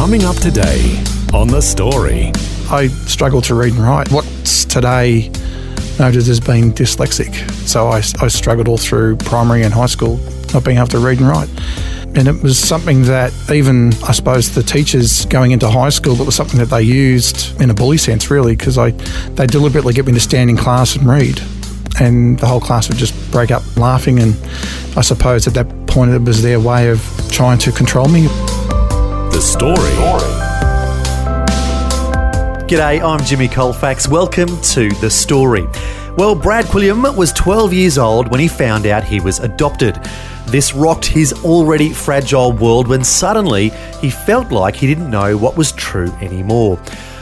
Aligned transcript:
Coming 0.00 0.24
up 0.24 0.36
today 0.36 1.04
on 1.34 1.48
The 1.48 1.60
Story. 1.60 2.32
I 2.70 2.86
struggle 3.04 3.42
to 3.42 3.54
read 3.54 3.74
and 3.74 3.82
write. 3.82 4.10
What's 4.10 4.64
today 4.64 5.28
noted 5.98 6.26
as 6.26 6.40
being 6.40 6.72
dyslexic. 6.72 7.34
So 7.68 7.88
I, 7.88 7.98
I 8.24 8.28
struggled 8.28 8.66
all 8.66 8.78
through 8.78 9.16
primary 9.16 9.62
and 9.62 9.74
high 9.74 9.84
school 9.84 10.18
not 10.54 10.64
being 10.64 10.78
able 10.78 10.86
to 10.88 10.98
read 10.98 11.18
and 11.20 11.28
write. 11.28 11.50
And 12.16 12.28
it 12.28 12.42
was 12.42 12.58
something 12.58 13.02
that 13.02 13.30
even, 13.52 13.92
I 14.02 14.12
suppose, 14.12 14.54
the 14.54 14.62
teachers 14.62 15.26
going 15.26 15.50
into 15.50 15.68
high 15.68 15.90
school, 15.90 16.18
it 16.18 16.24
was 16.24 16.34
something 16.34 16.58
that 16.60 16.70
they 16.70 16.82
used 16.82 17.60
in 17.60 17.68
a 17.68 17.74
bully 17.74 17.98
sense, 17.98 18.30
really, 18.30 18.56
because 18.56 18.76
they 18.76 19.46
deliberately 19.46 19.92
get 19.92 20.06
me 20.06 20.14
to 20.14 20.20
stand 20.20 20.48
in 20.48 20.56
class 20.56 20.96
and 20.96 21.06
read. 21.06 21.42
And 22.00 22.38
the 22.38 22.46
whole 22.46 22.60
class 22.60 22.88
would 22.88 22.96
just 22.96 23.14
break 23.30 23.50
up 23.50 23.62
laughing. 23.76 24.18
And 24.18 24.34
I 24.96 25.02
suppose 25.02 25.46
at 25.46 25.52
that 25.54 25.86
point, 25.86 26.10
it 26.12 26.22
was 26.22 26.40
their 26.40 26.58
way 26.58 26.88
of 26.88 27.06
trying 27.30 27.58
to 27.58 27.70
control 27.70 28.08
me. 28.08 28.28
The 29.30 29.40
Story. 29.40 29.90
G'day, 32.68 33.00
I'm 33.02 33.24
Jimmy 33.24 33.48
Colfax. 33.48 34.08
Welcome 34.08 34.48
to 34.62 34.90
The 35.00 35.08
Story. 35.08 35.66
Well, 36.16 36.34
Brad 36.34 36.64
Quilliam 36.66 37.16
was 37.16 37.32
12 37.32 37.72
years 37.72 37.96
old 37.96 38.30
when 38.30 38.40
he 38.40 38.48
found 38.48 38.86
out 38.86 39.04
he 39.04 39.20
was 39.20 39.38
adopted. 39.38 39.94
This 40.46 40.74
rocked 40.74 41.06
his 41.06 41.32
already 41.44 41.92
fragile 41.92 42.52
world 42.52 42.88
when 42.88 43.04
suddenly 43.04 43.70
he 44.00 44.10
felt 44.10 44.50
like 44.50 44.74
he 44.74 44.86
didn't 44.86 45.10
know 45.10 45.36
what 45.36 45.56
was 45.56 45.72
true 45.72 46.10
anymore. 46.20 46.78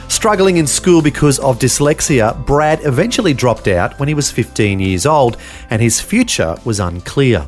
Struggling 0.08 0.56
in 0.56 0.66
school 0.66 1.02
because 1.02 1.38
of 1.38 1.58
dyslexia, 1.58 2.34
Brad 2.46 2.80
eventually 2.84 3.34
dropped 3.34 3.68
out 3.68 3.98
when 4.00 4.08
he 4.08 4.14
was 4.14 4.30
15 4.30 4.80
years 4.80 5.04
old 5.04 5.36
and 5.68 5.82
his 5.82 6.00
future 6.00 6.56
was 6.64 6.80
unclear. 6.80 7.46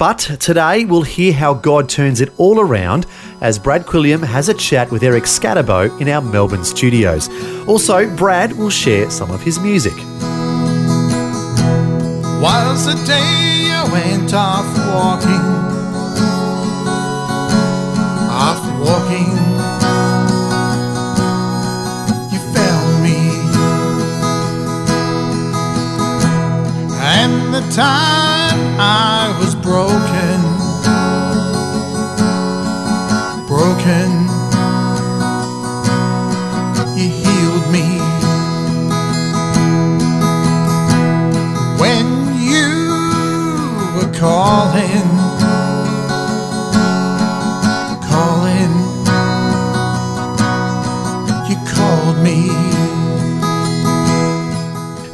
But 0.00 0.18
today 0.40 0.86
we'll 0.86 1.02
hear 1.02 1.34
how 1.34 1.52
God 1.52 1.90
turns 1.90 2.22
it 2.22 2.32
all 2.38 2.58
around 2.58 3.04
as 3.42 3.58
Brad 3.58 3.84
Quilliam 3.84 4.24
has 4.24 4.48
a 4.48 4.54
chat 4.54 4.90
with 4.90 5.02
Eric 5.02 5.24
Scatterbo 5.24 6.00
in 6.00 6.08
our 6.08 6.22
Melbourne 6.22 6.64
studios. 6.64 7.28
Also, 7.66 8.08
Brad 8.16 8.54
will 8.54 8.70
share 8.70 9.10
some 9.10 9.30
of 9.30 9.42
his 9.42 9.60
music. 9.60 9.92
Was 12.40 12.86
the 12.86 12.94
day 13.04 13.72
I 13.74 13.86
went 13.92 14.32
off 14.32 14.64
walking, 14.88 15.44
off 18.32 18.64
walking. 18.80 19.36
You 22.32 22.40
found 22.54 23.02
me, 23.02 23.18
and 27.02 27.52
the 27.52 27.60
time 27.70 28.80
I 28.80 29.39
broken, 29.80 30.40
broken. 33.46 34.10
You 36.98 37.08
healed 37.08 37.66
me 37.72 37.86
when 41.80 42.06
you 42.50 42.68
were 43.96 44.12
calling, 44.18 45.08
calling. 48.10 48.74
You 51.48 51.56
called 51.72 52.18
me. 52.22 52.48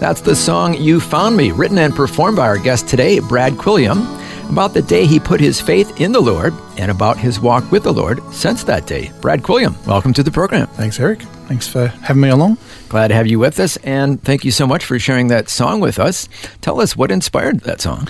That's 0.01 0.23
the 0.23 0.35
song 0.35 0.75
You 0.75 0.99
Found 0.99 1.37
Me, 1.37 1.53
written 1.53 1.79
and 1.79 1.95
performed 1.95 2.37
by 2.37 2.47
our 2.49 2.59
guest 2.59 2.89
today, 2.89 3.21
Brad 3.21 3.53
Quilliam, 3.55 4.16
about 4.57 4.73
the 4.73 4.81
day 4.81 5.05
he 5.05 5.21
put 5.21 5.39
his 5.39 5.61
faith 5.61 6.01
in 6.01 6.13
the 6.13 6.21
Lord 6.21 6.55
and 6.79 6.91
about 6.91 7.19
his 7.19 7.39
walk 7.39 7.71
with 7.71 7.83
the 7.83 7.93
Lord 7.93 8.23
since 8.33 8.65
that 8.65 8.87
day. 8.87 9.13
Brad 9.21 9.43
Quilliam, 9.43 9.77
welcome 9.87 10.15
to 10.15 10.23
the 10.23 10.31
program. 10.31 10.67
Thanks, 10.69 10.99
Eric. 10.99 11.21
Thanks 11.47 11.69
for 11.69 11.89
having 11.89 12.23
me 12.23 12.31
along. 12.31 12.57
Glad 12.89 13.09
to 13.09 13.15
have 13.15 13.27
you 13.27 13.39
with 13.39 13.61
us, 13.61 13.77
and 13.85 14.19
thank 14.23 14.47
you 14.47 14.51
so 14.51 14.67
much 14.67 14.83
for 14.83 14.99
sharing 14.99 15.27
that 15.27 15.51
song 15.51 15.81
with 15.81 15.99
us. 15.99 16.27
Tell 16.63 16.81
us 16.81 16.97
what 16.97 17.11
inspired 17.11 17.61
that 17.65 17.83
song. 17.83 18.09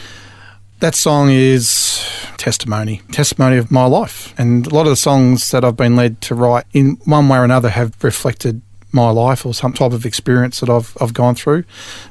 That 0.79 0.95
song 0.95 1.31
is 1.33 2.09
testimony, 2.37 3.03
testimony 3.11 3.56
of 3.56 3.73
my 3.73 3.87
life. 3.87 4.33
And 4.39 4.69
a 4.69 4.71
lot 4.73 4.83
of 4.83 4.91
the 4.91 4.97
songs 4.97 5.51
that 5.51 5.65
I've 5.65 5.77
been 5.77 5.97
led 5.97 6.21
to 6.21 6.37
write 6.37 6.67
in 6.73 6.99
one 7.06 7.29
way 7.29 7.39
or 7.39 7.45
another 7.45 7.71
have 7.71 7.97
reflected 8.05 8.62
my 8.97 9.11
life 9.11 9.47
or 9.47 9.55
some 9.55 9.73
type 9.73 9.93
of 9.93 10.05
experience 10.05 10.59
that 10.61 10.69
I've, 10.69 10.97
I've 11.01 11.15
gone 11.15 11.37
through. 11.37 11.65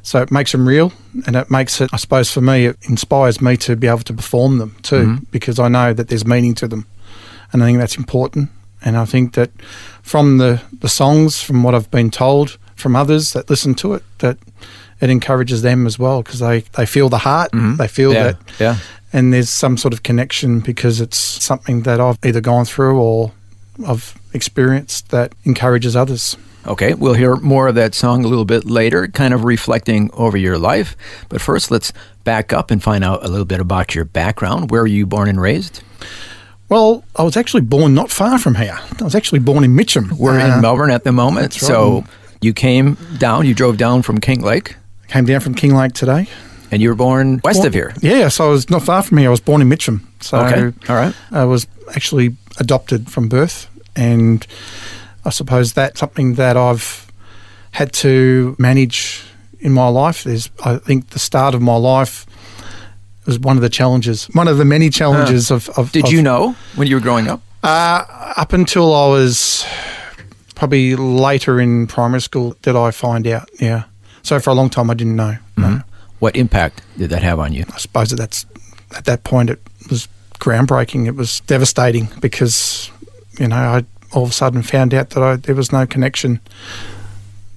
So 0.03 0.22
it 0.22 0.31
makes 0.31 0.53
them 0.53 0.66
real 0.68 0.94
and 1.28 1.35
it 1.35 1.51
makes 1.51 1.81
it, 1.81 1.90
I 1.91 1.97
suppose 1.97 2.31
for 2.31 2.41
me, 2.41 2.68
it 2.68 2.78
inspires 2.84 3.41
me 3.41 3.57
to 3.57 3.75
be 3.75 3.88
able 3.88 4.00
to 4.00 4.13
perform 4.13 4.59
them 4.59 4.78
too 4.81 4.95
mm-hmm. 4.95 5.24
because 5.31 5.59
I 5.59 5.68
know 5.68 5.94
that 5.94 6.07
there's 6.07 6.25
meaning 6.25 6.56
to 6.56 6.68
them. 6.68 6.88
And 7.51 7.62
I 7.62 7.66
think 7.66 7.79
that's 7.79 7.97
important. 7.97 8.50
And 8.81 8.95
I 8.95 9.06
think 9.06 9.34
that 9.34 9.51
from 10.01 10.38
the, 10.38 10.62
the 10.79 10.90
songs, 10.90 11.41
from 11.41 11.63
what 11.63 11.75
I've 11.75 11.91
been 11.91 12.12
told 12.12 12.57
from 12.75 12.95
others 12.95 13.34
that 13.34 13.50
listen 13.50 13.74
to 13.75 13.94
it, 13.95 14.03
that 14.19 14.38
it 15.01 15.09
encourages 15.09 15.62
them 15.62 15.85
as 15.85 16.00
well 16.00 16.22
because 16.22 16.40
they, 16.40 16.62
they 16.78 16.85
feel 16.85 17.09
the 17.09 17.19
heart, 17.19 17.51
mm-hmm. 17.51 17.75
they 17.75 17.88
feel 17.88 18.13
Yeah, 18.13 18.24
that 18.24 18.38
yeah. 18.59 18.78
and 19.12 19.34
there's 19.34 19.50
some 19.50 19.78
sort 19.78 19.94
of 19.94 20.03
connection 20.03 20.59
because 20.59 21.01
it's 21.01 21.18
something 21.18 21.81
that 21.84 22.00
I've 22.00 22.19
either 22.24 22.41
gone 22.41 22.66
through 22.66 23.00
or 23.00 23.31
I've 23.85 24.18
experienced 24.34 25.09
that 25.09 25.34
encourages 25.44 25.95
others. 25.95 26.38
Okay, 26.67 26.93
we'll 26.95 27.13
hear 27.13 27.35
more 27.37 27.67
of 27.67 27.75
that 27.75 27.93
song 27.93 28.25
a 28.25 28.27
little 28.27 28.45
bit 28.45 28.65
later, 28.65 29.07
kind 29.07 29.33
of 29.33 29.43
reflecting 29.43 30.09
over 30.13 30.35
your 30.37 30.57
life. 30.57 30.97
But 31.29 31.39
first, 31.41 31.69
let's 31.69 31.93
back 32.23 32.51
up 32.53 32.71
and 32.71 32.81
find 32.81 33.03
out 33.03 33.23
a 33.23 33.27
little 33.27 33.45
bit 33.45 33.59
about 33.59 33.93
your 33.93 34.05
background. 34.05 34.71
Where 34.71 34.81
were 34.81 34.87
you 34.87 35.05
born 35.05 35.29
and 35.29 35.39
raised? 35.39 35.81
Well, 36.67 37.03
I 37.15 37.21
was 37.21 37.37
actually 37.37 37.61
born 37.61 37.93
not 37.93 38.09
far 38.09 38.39
from 38.39 38.55
here. 38.55 38.79
I 38.99 39.03
was 39.03 39.13
actually 39.13 39.39
born 39.39 39.63
in 39.63 39.75
Mitcham. 39.75 40.11
We're 40.17 40.39
Uh, 40.39 40.55
in 40.55 40.61
Melbourne 40.61 40.89
at 40.89 41.03
the 41.03 41.11
moment. 41.11 41.53
right. 41.53 41.67
So 41.67 42.03
you 42.41 42.51
came 42.53 42.97
down, 43.19 43.45
you 43.45 43.53
drove 43.53 43.77
down 43.77 44.01
from 44.01 44.19
Kinglake, 44.19 44.73
Came 45.07 45.25
down 45.25 45.41
from 45.41 45.53
Kinglake 45.53 45.93
today. 45.93 46.27
and 46.71 46.81
you 46.81 46.89
were 46.89 46.95
born 46.95 47.39
west 47.43 47.63
of 47.63 47.75
here. 47.75 47.93
Yeah, 48.01 48.29
so 48.29 48.47
I 48.47 48.49
was 48.49 48.71
not 48.71 48.81
far 48.81 49.03
from 49.03 49.19
here. 49.19 49.27
I 49.27 49.31
was 49.31 49.39
born 49.39 49.61
in 49.61 49.69
Mitcham. 49.69 50.07
So 50.21 50.39
Okay, 50.39 50.73
all 50.89 50.95
right. 50.95 51.13
I 51.31 51.45
was 51.45 51.67
actually 51.95 52.35
adopted 52.57 53.11
from 53.11 53.27
birth, 53.29 53.67
and 53.95 54.45
I 55.25 55.30
suppose 55.31 55.74
that's 55.74 56.00
something 56.00 56.36
that 56.36 56.56
I've 56.56 57.12
had 57.72 57.91
to 57.94 58.56
manage 58.59 59.24
in 59.59 59.74
my 59.74 59.88
life. 59.88 60.24
There's, 60.24 60.50
I 60.63 60.78
think, 60.78 61.09
the 61.09 61.19
start 61.19 61.56
of 61.56 61.62
my 61.62 61.75
life 61.75 62.25
was 63.25 63.40
one 63.40 63.58
of 63.58 63.62
the 63.63 63.69
challenges, 63.69 64.25
one 64.34 64.47
of 64.47 64.58
the 64.58 64.66
many 64.66 64.90
challenges 64.90 65.50
of, 65.52 65.69
of. 65.69 65.91
Did 65.91 66.06
of- 66.06 66.12
you 66.12 66.22
know 66.22 66.56
when 66.75 66.88
you 66.88 66.96
were 66.96 67.02
growing 67.02 67.28
up? 67.28 67.41
Uh, 67.63 68.34
up 68.38 68.53
until 68.53 68.94
I 68.94 69.08
was 69.08 69.66
probably 70.53 70.96
later 70.96 71.59
in 71.59 71.88
primary 71.88 72.22
school 72.22 72.56
did 72.62 72.75
I 72.75 72.92
find 72.92 73.25
out. 73.25 73.50
Yeah, 73.59 73.86
so 74.22 74.40
for 74.40 74.52
a 74.52 74.53
long 74.53 74.69
time 74.69 74.92
I 74.92 74.94
didn't 74.94 75.16
know. 75.16 75.38
No. 75.57 75.81
What 76.19 76.36
impact 76.36 76.81
did 76.97 77.09
that 77.09 77.24
have 77.24 77.40
on 77.40 77.53
you? 77.53 77.66
I 77.74 77.78
suppose 77.78 78.12
that 78.12 78.18
that's 78.18 78.46
at 78.96 79.06
that 79.06 79.24
point 79.24 79.50
it 79.50 79.59
was 79.90 80.07
groundbreaking. 80.36 81.07
It 81.07 81.16
was 81.16 81.40
devastating 81.42 82.07
because 82.22 82.92
you 83.40 83.47
know 83.47 83.56
I 83.56 83.86
all 84.15 84.23
of 84.23 84.29
a 84.29 84.33
sudden 84.33 84.63
found 84.63 84.94
out 84.94 85.12
that 85.12 85.23
I, 85.23 85.35
there 85.35 85.56
was 85.56 85.71
no 85.71 85.85
connection. 85.85 86.39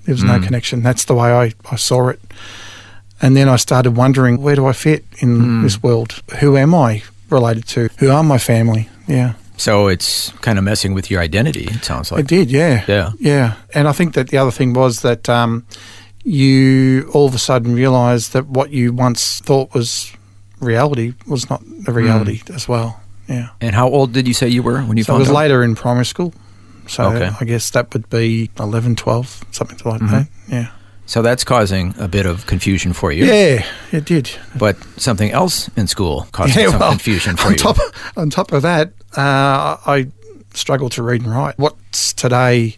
There 0.04 0.14
was 0.14 0.24
no 0.24 0.38
hmm. 0.38 0.44
connection. 0.44 0.82
That's 0.82 1.04
the 1.04 1.14
way 1.14 1.32
I, 1.32 1.52
I 1.70 1.76
saw 1.76 2.08
it. 2.08 2.20
And 3.20 3.36
then 3.36 3.48
I 3.48 3.56
started 3.56 3.96
wondering 3.96 4.40
where 4.40 4.56
do 4.56 4.66
I 4.66 4.72
fit 4.72 5.04
in 5.18 5.40
hmm. 5.40 5.62
this 5.62 5.82
world? 5.82 6.22
Who 6.40 6.56
am 6.56 6.74
I 6.74 7.02
related 7.30 7.66
to? 7.68 7.88
Who 7.98 8.10
are 8.10 8.22
my 8.22 8.38
family? 8.38 8.88
Yeah. 9.06 9.34
So 9.56 9.88
it's 9.88 10.30
kind 10.40 10.58
of 10.58 10.64
messing 10.64 10.94
with 10.94 11.10
your 11.10 11.20
identity, 11.20 11.64
it 11.64 11.84
sounds 11.84 12.12
like 12.12 12.18
I 12.18 12.20
like. 12.20 12.28
did, 12.28 12.50
yeah. 12.50 12.84
Yeah. 12.86 13.12
Yeah. 13.18 13.54
And 13.74 13.88
I 13.88 13.92
think 13.92 14.14
that 14.14 14.28
the 14.28 14.38
other 14.38 14.52
thing 14.52 14.72
was 14.72 15.02
that 15.02 15.28
um, 15.28 15.66
you 16.22 17.10
all 17.12 17.26
of 17.26 17.34
a 17.34 17.38
sudden 17.38 17.74
realised 17.74 18.32
that 18.34 18.46
what 18.46 18.70
you 18.70 18.92
once 18.92 19.40
thought 19.40 19.74
was 19.74 20.12
reality 20.60 21.14
was 21.26 21.50
not 21.50 21.60
the 21.64 21.92
reality 21.92 22.38
hmm. 22.38 22.54
as 22.54 22.68
well. 22.68 23.00
Yeah. 23.28 23.48
And 23.60 23.74
how 23.74 23.88
old 23.88 24.12
did 24.12 24.26
you 24.26 24.34
say 24.34 24.48
you 24.48 24.62
were 24.62 24.80
when 24.82 24.96
you 24.96 25.04
So 25.04 25.12
it 25.12 25.14
found 25.14 25.20
was 25.20 25.30
out? 25.30 25.34
later 25.34 25.62
in 25.62 25.74
primary 25.74 26.06
school. 26.06 26.32
So 26.88 27.04
Okay. 27.04 27.30
I 27.40 27.44
guess 27.44 27.70
that 27.70 27.92
would 27.92 28.08
be 28.10 28.50
11, 28.58 28.96
12, 28.96 29.44
something 29.50 29.78
like 29.84 30.00
mm-hmm. 30.00 30.12
that. 30.12 30.28
Yeah. 30.48 30.68
So 31.06 31.22
that's 31.22 31.42
causing 31.42 31.94
a 31.98 32.06
bit 32.06 32.26
of 32.26 32.46
confusion 32.46 32.92
for 32.92 33.10
you. 33.10 33.24
Yeah, 33.24 33.64
it 33.92 34.04
did. 34.04 34.30
But 34.58 34.76
something 34.98 35.30
else 35.30 35.70
in 35.74 35.86
school 35.86 36.26
causing 36.32 36.68
some 36.68 36.80
confusion 36.80 37.36
for 37.36 37.46
on 37.46 37.52
you. 37.52 37.58
Top, 37.58 37.76
on 38.16 38.28
top 38.28 38.52
of 38.52 38.62
that, 38.62 38.92
uh, 39.16 39.78
I 39.86 40.08
struggled 40.52 40.92
to 40.92 41.02
read 41.02 41.22
and 41.22 41.30
write. 41.30 41.58
What's 41.58 42.12
today 42.12 42.76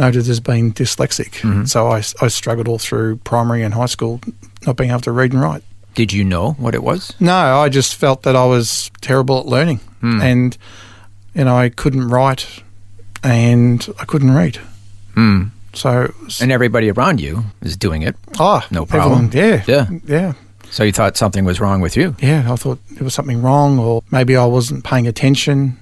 noted 0.00 0.26
as 0.28 0.40
being 0.40 0.72
dyslexic. 0.72 1.42
Mm-hmm. 1.42 1.66
So 1.66 1.88
I, 1.88 1.98
I 2.20 2.28
struggled 2.28 2.66
all 2.66 2.78
through 2.78 3.16
primary 3.18 3.62
and 3.62 3.74
high 3.74 3.86
school 3.86 4.20
not 4.66 4.76
being 4.76 4.90
able 4.90 5.00
to 5.00 5.12
read 5.12 5.32
and 5.32 5.40
write. 5.40 5.62
Did 5.94 6.12
you 6.12 6.24
know 6.24 6.52
what 6.52 6.74
it 6.74 6.82
was? 6.82 7.14
No, 7.20 7.34
I 7.34 7.68
just 7.68 7.94
felt 7.94 8.22
that 8.22 8.34
I 8.34 8.46
was 8.46 8.90
terrible 9.00 9.40
at 9.40 9.46
learning, 9.46 9.78
hmm. 10.00 10.20
and 10.20 10.56
you 11.34 11.44
know 11.44 11.56
I 11.56 11.68
couldn't 11.68 12.08
write, 12.08 12.62
and 13.22 13.86
I 13.98 14.04
couldn't 14.04 14.32
read. 14.34 14.56
Hmm. 15.14 15.44
So, 15.72 16.12
And 16.40 16.50
everybody 16.50 16.90
around 16.90 17.20
you 17.20 17.44
is 17.62 17.76
doing 17.76 18.02
it. 18.02 18.16
oh, 18.38 18.64
no 18.70 18.84
problem. 18.86 19.26
everyone- 19.32 19.62
yeah, 19.68 19.88
Yeah. 19.88 19.98
yeah, 20.06 20.32
So 20.70 20.82
you 20.82 20.92
thought 20.92 21.16
something 21.16 21.44
was 21.44 21.60
wrong 21.60 21.80
with 21.80 21.96
you. 21.96 22.16
yeah. 22.20 22.50
I 22.52 22.56
thought 22.56 22.78
there 22.90 23.04
was 23.04 23.14
something 23.14 23.40
wrong, 23.40 23.78
or 23.78 24.02
maybe 24.10 24.36
I 24.36 24.44
wasn't 24.46 24.82
paying 24.84 25.06
attention. 25.06 25.76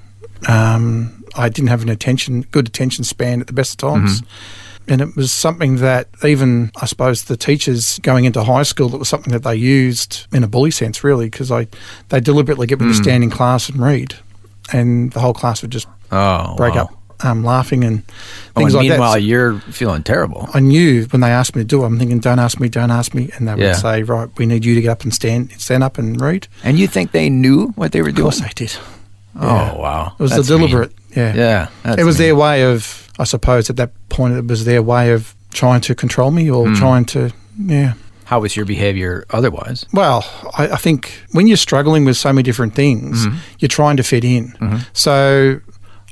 Um, 0.46 1.24
I 1.36 1.48
didn't 1.48 1.68
have 1.68 1.82
an 1.82 1.88
attention, 1.88 2.44
good 2.50 2.68
attention 2.68 3.04
span 3.04 3.40
at 3.40 3.46
the 3.46 3.52
best 3.52 3.72
of 3.82 3.90
times. 3.90 4.22
And 4.90 5.00
it 5.02 5.14
was 5.16 5.32
something 5.32 5.76
that 5.76 6.08
even, 6.24 6.70
I 6.80 6.86
suppose, 6.86 7.24
the 7.24 7.36
teachers 7.36 7.98
going 8.00 8.24
into 8.24 8.42
high 8.44 8.62
school, 8.62 8.94
it 8.94 8.98
was 8.98 9.08
something 9.08 9.32
that 9.32 9.42
they 9.42 9.54
used 9.56 10.26
in 10.32 10.42
a 10.44 10.48
bully 10.48 10.70
sense, 10.70 11.04
really, 11.04 11.26
because 11.28 11.50
I, 11.50 11.66
they 12.08 12.20
deliberately 12.20 12.66
get 12.66 12.80
me 12.80 12.88
to 12.88 12.94
stand 12.94 13.22
in 13.22 13.30
class 13.30 13.68
and 13.68 13.80
read, 13.80 14.14
and 14.72 15.12
the 15.12 15.20
whole 15.20 15.34
class 15.34 15.60
would 15.62 15.70
just 15.70 15.86
Oh, 16.10 16.54
break 16.56 16.74
wow. 16.74 16.84
up 16.84 16.97
um, 17.20 17.42
laughing 17.44 17.84
and 17.84 18.02
Oh, 18.56 18.60
things 18.60 18.74
and 18.74 18.82
like 18.82 18.90
meanwhile, 18.90 19.12
that. 19.14 19.22
you're 19.22 19.60
feeling 19.60 20.02
terrible. 20.02 20.48
I 20.54 20.60
knew 20.60 21.04
when 21.06 21.20
they 21.20 21.30
asked 21.30 21.54
me 21.56 21.62
to 21.62 21.66
do 21.66 21.82
it, 21.82 21.86
I'm 21.86 21.98
thinking, 21.98 22.20
don't 22.20 22.38
ask 22.38 22.58
me, 22.60 22.68
don't 22.68 22.90
ask 22.90 23.14
me. 23.14 23.30
And 23.36 23.46
they 23.48 23.54
would 23.54 23.76
say, 23.76 24.02
right, 24.02 24.28
we 24.38 24.46
need 24.46 24.64
you 24.64 24.74
to 24.74 24.80
get 24.82 24.90
up 24.90 25.02
and 25.04 25.12
stand, 25.14 25.52
stand 25.60 25.82
up 25.84 25.98
and 25.98 26.20
read. 26.20 26.48
And 26.64 26.78
you 26.78 26.86
think 26.88 27.12
they 27.12 27.28
knew 27.30 27.68
what 27.76 27.92
they 27.92 28.02
were 28.02 28.10
doing? 28.12 28.28
Of 28.28 28.34
course 28.34 28.40
they 28.40 28.52
did. 28.54 28.76
Oh, 29.40 29.78
wow. 29.78 30.14
It 30.18 30.22
was 30.22 30.30
That's 30.32 30.48
deliberate, 30.48 30.92
yeah. 31.16 31.28
mean. 31.28 31.36
Yeah. 31.36 31.68
that's 31.84 32.00
it 32.00 32.04
was 32.04 32.18
mean. 32.18 32.26
their 32.28 32.36
way 32.36 32.64
of, 32.64 33.08
I 33.18 33.24
suppose, 33.24 33.70
at 33.70 33.76
that 33.76 33.90
point, 34.08 34.34
it 34.34 34.46
was 34.46 34.64
their 34.64 34.82
way 34.82 35.12
of 35.12 35.34
trying 35.52 35.80
to 35.82 35.94
control 35.94 36.30
me 36.30 36.50
or 36.50 36.72
trying 36.74 37.04
to, 37.06 37.32
yeah. 37.56 37.94
How 38.24 38.40
was 38.40 38.56
your 38.56 38.66
behavior 38.66 39.24
otherwise? 39.30 39.86
Well, 39.92 40.22
I, 40.58 40.68
I 40.68 40.76
think 40.76 41.18
when 41.32 41.46
you're 41.46 41.56
struggling 41.56 42.04
with 42.04 42.16
so 42.18 42.30
many 42.32 42.42
different 42.42 42.74
things, 42.74 43.26
Mm-hmm. 43.26 43.38
you're 43.60 43.68
trying 43.70 43.96
to 43.96 44.02
fit 44.02 44.22
in. 44.24 44.52
So 44.92 45.60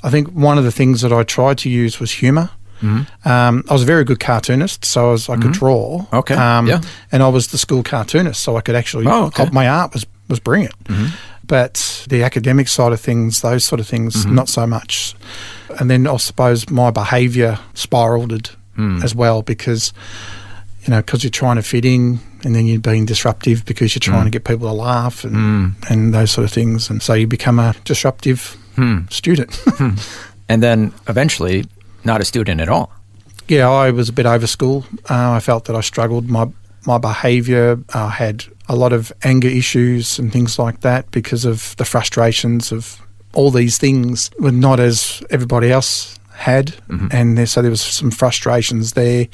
I 0.07 0.11
think 0.11 0.29
one 0.29 0.57
of 0.59 0.65
the 0.65 0.73
things 0.73 1.01
that 1.03 1.13
I 1.13 1.23
tried 1.25 1.59
to 1.59 1.69
use 1.69 2.01
was 2.01 2.11
humor. 2.13 2.49
Um, 2.83 3.65
I 3.69 3.73
was 3.73 3.83
a 3.83 3.87
very 3.87 4.05
good 4.05 4.21
cartoonist, 4.21 4.85
so 4.85 5.09
I, 5.09 5.13
was, 5.13 5.29
I 5.29 5.37
could 5.37 5.53
draw. 5.53 6.01
Mm-hmm. 6.03 6.17
Okay, 6.17 6.35
Um, 6.35 6.67
yeah. 6.69 6.81
And 7.11 7.23
I 7.23 7.29
was 7.29 7.49
the 7.49 7.59
school 7.59 7.83
cartoonist, 7.83 8.41
so 8.43 8.57
I 8.57 8.61
could 8.61 8.75
actually, 8.77 9.07
Oh, 9.09 9.25
okay. 9.27 9.45
Mm-hmm. 9.45 9.55
my 9.55 9.69
art 9.69 9.93
was, 9.95 10.07
was 10.29 10.41
brilliant. 10.41 10.75
But 11.45 12.05
the 12.09 12.23
academic 12.23 12.69
side 12.69 12.93
of 12.93 13.01
things, 13.01 13.41
those 13.41 13.65
sort 13.65 13.81
of 13.81 13.87
things, 13.87 14.15
Mm-hmm. 14.25 14.35
not 14.35 14.49
so 14.49 14.67
much. 14.67 15.15
And 15.81 15.91
then 15.91 16.07
I 16.07 16.17
suppose 16.19 16.69
my 16.71 16.91
behaviour 16.91 17.59
spiraled 17.75 18.57
Mm. 18.79 19.03
as 19.03 19.15
well 19.15 19.41
because 19.41 19.93
you 20.85 20.91
know, 20.91 21.01
because 21.01 21.25
you're 21.25 21.31
trying 21.31 21.57
to 21.57 21.63
fit 21.63 21.85
in 21.87 22.21
and 22.45 22.55
then 22.55 22.67
you're 22.67 22.79
being 22.79 23.07
disruptive 23.07 23.65
because 23.65 23.95
you're 23.95 24.01
Mm. 24.03 24.13
trying 24.15 24.25
to 24.27 24.31
get 24.31 24.45
people 24.45 24.69
to 24.69 24.73
laugh 24.75 25.25
and, 25.25 25.75
and 25.89 26.13
those 26.13 26.31
sort 26.31 26.45
of 26.45 26.53
things. 26.53 26.91
And 26.91 27.03
so 27.03 27.15
you 27.15 27.27
become 27.27 27.59
a 27.59 27.75
disruptive 27.85 28.55
Hmm. 28.77 28.99
student. 29.11 29.61
And 30.49 30.63
then 30.63 30.93
eventually, 31.09 31.65
not 32.05 32.21
a 32.21 32.25
student 32.25 32.61
at 32.61 32.69
all. 32.69 32.93
yeah, 33.49 33.69
I 33.69 33.91
was 33.91 34.09
a 34.09 34.13
bit 34.13 34.27
over 34.27 34.47
school. 34.47 34.85
Uh, 35.11 35.33
I 35.33 35.41
felt 35.41 35.65
that 35.65 35.75
I 35.75 35.81
struggled. 35.81 36.29
My, 36.31 36.47
my 36.87 36.99
behaviour 36.99 37.79
uh, 37.95 38.09
had 38.11 38.45
a 38.69 38.77
lot 38.77 38.93
of 38.93 39.13
anger 39.25 39.49
issues 39.49 40.21
and 40.21 40.33
things 40.33 40.57
like 40.57 40.83
that 40.83 41.11
because 41.11 41.45
of 41.45 41.75
the 41.79 41.85
frustrations 41.85 42.71
of 42.71 43.01
all 43.35 43.51
these 43.51 43.77
things 43.77 44.31
were 44.39 44.53
not 44.53 44.79
as 44.79 45.21
everybody 45.31 45.73
else 45.73 46.17
had. 46.33 46.67
Mm-hmm. 46.89 47.09
And 47.11 47.37
there, 47.39 47.47
so 47.47 47.61
there 47.61 47.71
was 47.73 47.81
some 47.83 48.13
frustrations 48.13 48.93
there. 48.93 49.27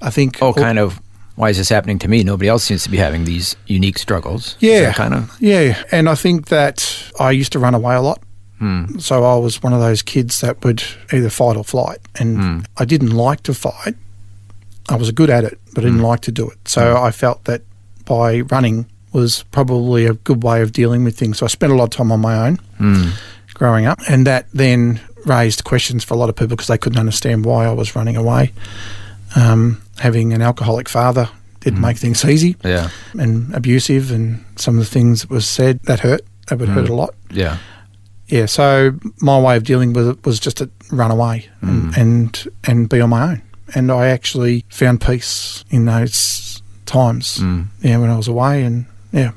I 0.00 0.10
think. 0.10 0.42
Oh, 0.42 0.52
kind 0.52 0.80
of. 0.80 1.00
Why 1.36 1.50
is 1.50 1.56
this 1.56 1.68
happening 1.68 1.98
to 2.00 2.08
me? 2.08 2.24
Nobody 2.24 2.48
else 2.48 2.64
seems 2.64 2.82
to 2.82 2.90
be 2.90 2.96
having 2.98 3.24
these 3.24 3.54
unique 3.66 3.98
struggles. 3.98 4.56
Yeah, 4.58 4.92
kind 4.92 5.14
of. 5.14 5.30
Yeah, 5.40 5.82
and 5.92 6.08
I 6.08 6.14
think 6.16 6.48
that 6.48 7.10
I 7.20 7.30
used 7.30 7.52
to 7.52 7.58
run 7.60 7.74
away 7.74 7.94
a 7.94 8.02
lot. 8.02 8.22
Hmm. 8.62 8.98
So 9.00 9.24
I 9.24 9.34
was 9.36 9.60
one 9.60 9.72
of 9.72 9.80
those 9.80 10.02
kids 10.02 10.40
that 10.40 10.62
would 10.64 10.82
either 11.12 11.30
fight 11.30 11.56
or 11.56 11.64
flight, 11.64 11.98
and 12.20 12.36
Hmm. 12.38 12.58
I 12.76 12.84
didn't 12.84 13.10
like 13.10 13.42
to 13.42 13.54
fight. 13.54 13.96
I 14.88 14.94
was 14.94 15.10
good 15.10 15.30
at 15.30 15.42
it, 15.42 15.58
but 15.74 15.82
I 15.84 15.88
Hmm. 15.88 15.94
didn't 15.96 16.06
like 16.08 16.20
to 16.20 16.30
do 16.32 16.48
it. 16.48 16.58
So 16.68 16.96
I 16.96 17.10
felt 17.10 17.44
that 17.46 17.62
by 18.04 18.40
running 18.42 18.86
was 19.12 19.44
probably 19.50 20.06
a 20.06 20.14
good 20.14 20.42
way 20.44 20.62
of 20.62 20.70
dealing 20.72 21.02
with 21.02 21.18
things. 21.18 21.38
So 21.38 21.46
I 21.46 21.48
spent 21.48 21.72
a 21.72 21.76
lot 21.76 21.84
of 21.84 21.90
time 21.90 22.12
on 22.12 22.20
my 22.20 22.46
own 22.46 22.58
Hmm. 22.78 23.08
growing 23.54 23.84
up, 23.84 23.98
and 24.08 24.26
that 24.28 24.46
then 24.54 25.00
raised 25.26 25.64
questions 25.64 26.04
for 26.04 26.14
a 26.14 26.16
lot 26.16 26.28
of 26.28 26.36
people 26.36 26.56
because 26.56 26.68
they 26.68 26.78
couldn't 26.78 26.98
understand 27.00 27.44
why 27.44 27.66
I 27.66 27.72
was 27.72 27.96
running 27.96 28.16
away. 28.16 28.52
Um, 29.34 29.82
having 29.98 30.32
an 30.32 30.40
alcoholic 30.42 30.88
father 30.88 31.28
didn't 31.60 31.80
make 31.80 31.96
things 31.96 32.24
easy 32.24 32.56
Yeah. 32.64 32.88
and 33.18 33.52
abusive, 33.54 34.10
and 34.10 34.44
some 34.56 34.78
of 34.78 34.84
the 34.84 34.90
things 34.90 35.22
that 35.22 35.30
was 35.30 35.46
said 35.48 35.80
that 35.84 36.00
hurt. 36.00 36.22
That 36.48 36.58
would 36.58 36.68
hurt 36.70 36.88
a 36.88 36.94
lot. 36.94 37.14
Yeah. 37.30 37.56
Yeah. 38.32 38.46
So 38.46 38.98
my 39.20 39.38
way 39.38 39.56
of 39.56 39.64
dealing 39.64 39.92
with 39.92 40.08
it 40.08 40.24
was 40.24 40.40
just 40.40 40.56
to 40.56 40.70
run 40.90 41.10
away 41.10 41.48
and, 41.60 41.92
mm. 41.92 41.96
and 41.96 42.48
and 42.64 42.88
be 42.88 43.00
on 43.00 43.10
my 43.10 43.32
own. 43.32 43.42
And 43.74 43.92
I 43.92 44.08
actually 44.08 44.64
found 44.70 45.00
peace 45.00 45.64
in 45.70 45.84
those 45.84 46.62
times. 46.86 47.38
Mm. 47.38 47.66
Yeah, 47.80 47.98
when 47.98 48.10
I 48.10 48.16
was 48.16 48.28
away, 48.28 48.64
and 48.64 48.86
yeah, 49.12 49.32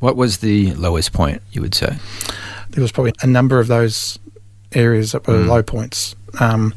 What 0.00 0.16
was 0.16 0.38
the 0.38 0.74
lowest 0.74 1.12
point, 1.12 1.42
you 1.52 1.60
would 1.60 1.74
say? 1.74 1.96
there 2.70 2.82
was 2.82 2.92
probably 2.92 3.12
a 3.22 3.26
number 3.26 3.58
of 3.58 3.66
those 3.66 4.18
areas 4.72 5.12
that 5.12 5.26
were 5.26 5.34
mm. 5.34 5.48
low 5.48 5.62
points. 5.62 6.14
Um, 6.40 6.74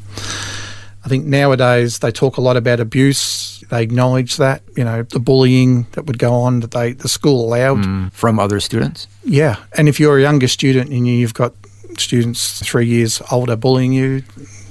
I 1.04 1.08
think 1.08 1.26
nowadays 1.26 1.98
they 1.98 2.10
talk 2.10 2.36
a 2.36 2.40
lot 2.40 2.56
about 2.56 2.80
abuse. 2.80 3.61
They 3.72 3.82
acknowledge 3.82 4.36
that 4.36 4.62
you 4.76 4.84
know 4.84 5.02
the 5.02 5.18
bullying 5.18 5.86
that 5.92 6.04
would 6.04 6.18
go 6.18 6.34
on 6.34 6.60
that 6.60 6.72
they 6.72 6.92
the 6.92 7.08
school 7.08 7.46
allowed. 7.46 7.78
Mm. 7.78 8.12
From 8.12 8.38
other 8.38 8.60
students? 8.60 9.08
Yeah, 9.24 9.56
and 9.78 9.88
if 9.88 9.98
you're 9.98 10.18
a 10.18 10.20
younger 10.20 10.46
student 10.46 10.90
and 10.90 11.08
you've 11.08 11.32
got 11.32 11.54
students 11.96 12.60
three 12.62 12.86
years 12.86 13.22
older 13.30 13.56
bullying 13.56 13.94
you, 13.94 14.20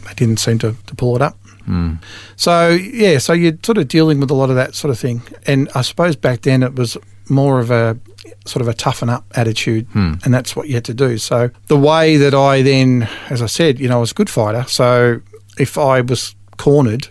they 0.05 0.13
didn't 0.15 0.37
seem 0.37 0.59
to, 0.59 0.75
to 0.85 0.95
pull 0.95 1.15
it 1.15 1.23
up. 1.23 1.35
Mm. 1.67 1.99
So 2.35 2.69
yeah, 2.69 3.17
so 3.17 3.33
you're 3.33 3.57
sort 3.63 3.79
of 3.79 3.87
dealing 3.87 4.19
with 4.19 4.29
a 4.29 4.35
lot 4.35 4.51
of 4.51 4.55
that 4.55 4.75
sort 4.75 4.91
of 4.91 4.99
thing, 4.99 5.23
and 5.47 5.67
I 5.73 5.81
suppose 5.81 6.15
back 6.15 6.41
then 6.41 6.61
it 6.61 6.75
was 6.75 6.95
more 7.27 7.59
of 7.59 7.71
a 7.71 7.97
sort 8.45 8.61
of 8.61 8.67
a 8.67 8.73
toughen 8.75 9.09
up 9.09 9.25
attitude, 9.33 9.87
hmm. 9.93 10.13
and 10.23 10.31
that's 10.31 10.55
what 10.55 10.67
you 10.67 10.75
had 10.75 10.85
to 10.85 10.93
do. 10.93 11.17
So 11.17 11.49
the 11.67 11.77
way 11.77 12.17
that 12.17 12.35
I 12.35 12.61
then, 12.61 13.09
as 13.31 13.41
I 13.41 13.47
said, 13.47 13.79
you 13.79 13.89
know, 13.89 13.97
I 13.97 13.99
was 13.99 14.11
a 14.11 14.15
good 14.15 14.29
fighter. 14.29 14.63
So 14.67 15.21
if 15.57 15.75
I 15.79 16.01
was 16.01 16.35
cornered, 16.57 17.07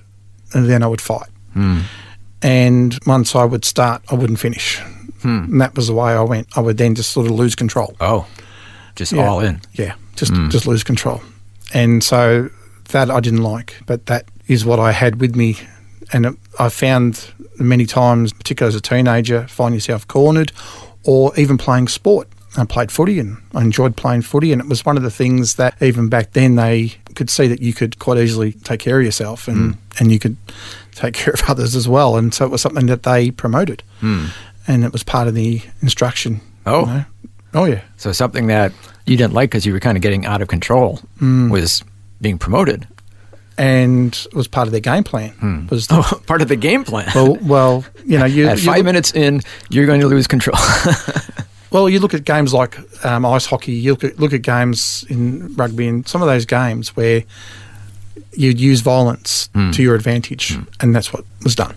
then 0.52 0.85
I 0.85 0.87
would 0.87 1.00
fight, 1.00 1.28
Hmm. 1.52 1.80
and 2.42 2.99
once 3.07 3.35
I 3.35 3.45
would 3.45 3.64
start, 3.64 4.02
I 4.11 4.14
wouldn't 4.14 4.38
finish. 4.38 4.78
Hmm. 5.23 5.45
And 5.52 5.61
that 5.61 5.75
was 5.76 5.88
the 5.88 5.95
way 5.95 6.12
I 6.12 6.23
went. 6.23 6.49
I 6.57 6.61
would 6.61 6.78
then 6.78 6.95
just 6.95 7.12
sort 7.12 7.26
of 7.26 7.33
lose 7.33 7.54
control. 7.54 7.95
Oh, 8.00 8.26
just 8.97 9.12
Yeah. 9.12 9.28
all 9.28 9.40
in. 9.40 9.61
Yeah, 9.75 9.95
just 10.16 10.33
hmm. 10.33 10.49
just 10.49 10.66
lose 10.66 10.85
control. 10.85 11.21
And 11.75 12.02
so 12.02 12.49
that 12.90 13.11
I 13.11 13.21
didn't 13.21 13.42
like, 13.42 13.76
but 13.87 14.07
that 14.07 14.25
is 14.49 14.64
what 14.64 14.78
I 14.80 14.92
had 14.92 15.21
with 15.21 15.37
me. 15.37 15.57
And 16.12 16.26
it, 16.26 16.35
I 16.59 16.69
found 16.71 17.30
many 17.59 17.87
times, 17.87 18.33
particularly 18.33 18.75
as 18.75 18.76
a 18.76 18.80
teenager, 18.80 19.47
find 19.47 19.75
yourself 19.75 20.09
cornered 20.09 20.50
or 21.04 21.33
even 21.38 21.57
playing 21.59 21.88
sport. 21.88 22.28
I 22.57 22.64
played 22.64 22.90
footy 22.90 23.19
and 23.21 23.38
I 23.54 23.62
enjoyed 23.62 23.97
playing 23.97 24.23
footy. 24.23 24.52
And 24.52 24.61
it 24.61 24.69
was 24.69 24.85
one 24.85 24.97
of 24.97 25.02
the 25.02 25.11
things 25.11 25.54
that 25.54 25.80
even 25.80 26.09
back 26.09 26.33
then 26.33 26.57
they 26.57 26.95
could 27.14 27.30
see 27.30 27.47
that 27.47 27.61
you 27.62 27.73
could 27.73 27.99
quite 27.99 28.19
easily 28.19 28.52
take 28.52 28.80
care 28.80 28.99
of 28.99 29.04
yourself 29.04 29.47
and, 29.49 29.75
hmm. 29.76 29.80
and 29.99 30.11
you 30.12 30.19
could 30.19 30.37
take 30.92 31.14
care 31.14 31.33
of 31.35 31.42
others 31.49 31.76
as 31.76 31.88
well. 31.88 32.16
And 32.16 32.35
so 32.35 32.45
it 32.45 32.50
was 32.50 32.61
something 32.61 32.87
that 32.87 33.04
they 33.04 33.30
promoted. 33.30 33.83
Hmm. 34.00 34.26
And 34.66 34.85
it 34.85 34.92
was 34.92 35.02
part 35.02 35.28
of 35.28 35.35
the 35.35 35.62
instruction. 35.80 36.40
Oh. 36.66 36.80
you 36.80 36.87
know. 36.87 37.04
Oh, 37.54 37.64
yeah. 37.64 37.83
So 37.97 38.12
something 38.12 38.47
that 38.49 38.73
you 39.07 39.16
didn't 39.16 39.33
like 39.33 39.50
because 39.50 39.64
you 39.66 39.73
were 39.73 39.80
kind 39.80 39.97
of 39.97 40.02
getting 40.02 40.26
out 40.26 40.42
of 40.42 40.49
control 40.49 41.00
Mm. 41.21 41.50
was 41.50 41.83
being 42.21 42.38
promoted. 42.38 42.87
and 43.59 44.14
it 44.30 44.35
was 44.35 44.49
part 44.49 44.66
of 44.69 44.73
their 44.73 44.80
game 44.80 45.04
plan. 45.04 45.30
Hmm. 45.30 45.66
Was 45.69 45.87
the, 45.88 45.97
Oh, 46.12 46.21
part 46.26 46.42
of 46.42 46.49
the 46.49 46.57
game 46.57 46.83
plan. 46.85 47.11
well, 47.14 47.37
well, 47.42 47.85
you 48.07 48.19
know, 48.19 48.25
you, 48.25 48.47
At 48.49 48.59
five 48.59 48.78
look, 48.78 48.87
minutes 48.87 49.12
in, 49.14 49.40
you're 49.69 49.87
going 49.87 50.00
to 50.00 50.07
lose 50.09 50.26
control. 50.26 50.57
well, 51.71 51.89
you 51.89 52.00
look 52.00 52.15
at 52.15 52.25
games 52.25 52.53
like 52.53 52.77
um, 53.05 53.25
ice 53.25 53.47
hockey. 53.47 53.73
You 53.73 53.93
look 53.93 54.05
at 54.05 54.19
look 54.19 54.33
at 54.33 54.43
games 54.43 55.05
in 55.09 55.55
rugby, 55.55 55.89
and 55.89 56.07
some 56.07 56.23
of 56.23 56.29
those 56.29 56.45
games 56.45 56.97
where 56.97 57.23
you'd 58.33 58.61
use 58.61 58.81
violence 58.81 59.49
hmm. 59.55 59.71
to 59.73 59.83
your 59.83 59.95
advantage, 59.95 60.55
hmm. 60.55 60.62
and 60.81 60.95
that's 60.95 61.12
what 61.12 61.25
was 61.43 61.55
done. 61.55 61.75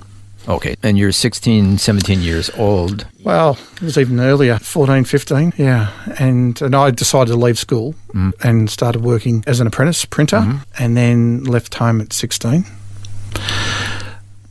okay. 0.48 0.76
And 0.84 0.98
you're 0.98 1.12
16, 1.12 1.78
17 1.78 2.22
years 2.22 2.50
old. 2.58 3.06
Well, 3.24 3.58
it 3.76 3.82
was 3.82 3.98
even 3.98 4.20
earlier, 4.20 4.58
14, 4.60 5.04
15, 5.06 5.54
yeah. 5.58 5.92
And 6.20 6.62
and 6.62 6.76
I 6.76 6.92
decided 6.92 7.32
to 7.32 7.38
leave 7.38 7.60
school 7.60 7.94
hmm. 8.12 8.32
and 8.44 8.70
started 8.70 9.04
working 9.04 9.44
as 9.48 9.60
an 9.60 9.68
apprentice 9.68 10.06
printer 10.06 10.62
and 10.80 10.98
then 10.98 11.44
left 11.44 11.76
home 11.76 12.02
at 12.02 12.14
16. 12.14 12.66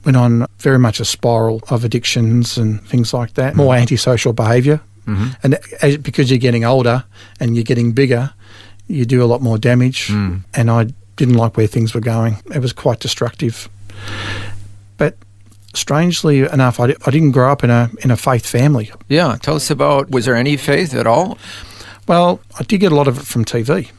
Went 0.04 0.16
on 0.16 0.46
very 0.58 0.78
much 0.78 0.98
a 0.98 1.04
spiral 1.04 1.60
of 1.68 1.84
addictions 1.84 2.58
and 2.58 2.82
things 2.88 3.14
like 3.14 3.34
that, 3.34 3.54
more 3.54 3.74
antisocial 3.74 4.32
behaviour. 4.32 4.80
And 5.06 5.58
as, 5.82 5.96
because 5.96 6.30
you're 6.30 6.38
getting 6.38 6.64
older 6.64 7.04
and 7.40 7.54
you're 7.56 7.64
getting 7.64 7.92
bigger, 7.92 8.32
you 8.86 9.04
do 9.04 9.22
a 9.22 9.26
lot 9.26 9.42
more 9.42 9.58
damage. 9.58 10.08
Hmm. 10.08 10.38
And 10.54 10.70
I 10.70 10.88
didn't 11.16 11.34
like 11.34 11.56
where 11.56 11.66
things 11.66 11.94
were 11.94 12.00
going. 12.00 12.36
It 12.54 12.60
was 12.60 12.72
quite 12.72 13.00
destructive. 13.00 13.68
But 14.96 15.16
strangely 15.74 16.40
enough, 16.40 16.80
I, 16.80 16.94
I 17.06 17.10
didn't 17.10 17.32
grow 17.32 17.50
up 17.50 17.64
in 17.64 17.70
a 17.70 17.90
in 18.00 18.10
a 18.10 18.16
faith 18.16 18.46
family. 18.46 18.90
Yeah. 19.08 19.36
Tell 19.40 19.56
us 19.56 19.70
about 19.70 20.10
was 20.10 20.24
there 20.24 20.36
any 20.36 20.56
faith 20.56 20.94
at 20.94 21.06
all? 21.06 21.38
Well, 22.08 22.40
I 22.58 22.64
did 22.64 22.78
get 22.78 22.92
a 22.92 22.94
lot 22.94 23.08
of 23.08 23.18
it 23.18 23.26
from 23.26 23.44
TV. 23.44 23.90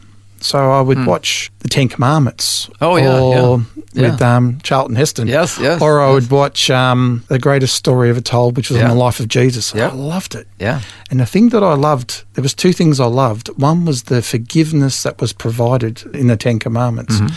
So 0.44 0.72
I 0.72 0.82
would 0.82 1.06
watch 1.06 1.52
The 1.60 1.70
Ten 1.70 1.88
Commandments. 1.88 2.66
Hmm. 2.66 2.72
Oh, 2.84 2.96
yeah, 2.98 3.20
or 3.20 3.66
yeah. 3.94 4.12
with 4.12 4.22
Um, 4.22 4.60
Charlton 4.62 4.96
Heston. 4.96 5.28
Yes, 5.28 5.58
yes, 5.60 5.82
Or 5.82 6.02
I 6.02 6.08
yes. 6.08 6.14
would 6.16 6.32
watch 6.32 6.70
um, 6.70 7.24
The 7.30 7.40
Greatest 7.40 7.76
Story 7.76 8.10
Ever 8.10 8.22
Told, 8.22 8.58
which 8.58 8.70
was 8.70 8.80
Yeah. 8.80 8.90
on 8.92 8.98
the 8.98 9.04
life 9.04 9.20
of 9.22 9.28
Jesus. 9.30 9.74
Yeah. 9.74 9.90
I 9.90 9.94
loved 9.94 10.36
it. 10.36 10.48
Yeah. 10.60 10.82
And 11.10 11.20
the 11.20 11.26
thing 11.26 11.50
that 11.50 11.64
I 11.64 11.76
loved, 11.76 12.24
there 12.34 12.42
was 12.42 12.54
two 12.54 12.74
things 12.74 13.00
I 13.00 13.06
loved. 13.06 13.48
One 13.58 13.86
was 13.86 14.04
the 14.04 14.22
forgiveness 14.22 15.04
that 15.04 15.22
was 15.22 15.32
provided 15.34 16.04
in 16.14 16.28
the 16.28 16.36
Ten 16.38 16.60
Commandments. 16.60 17.16
Mm-hmm. 17.16 17.34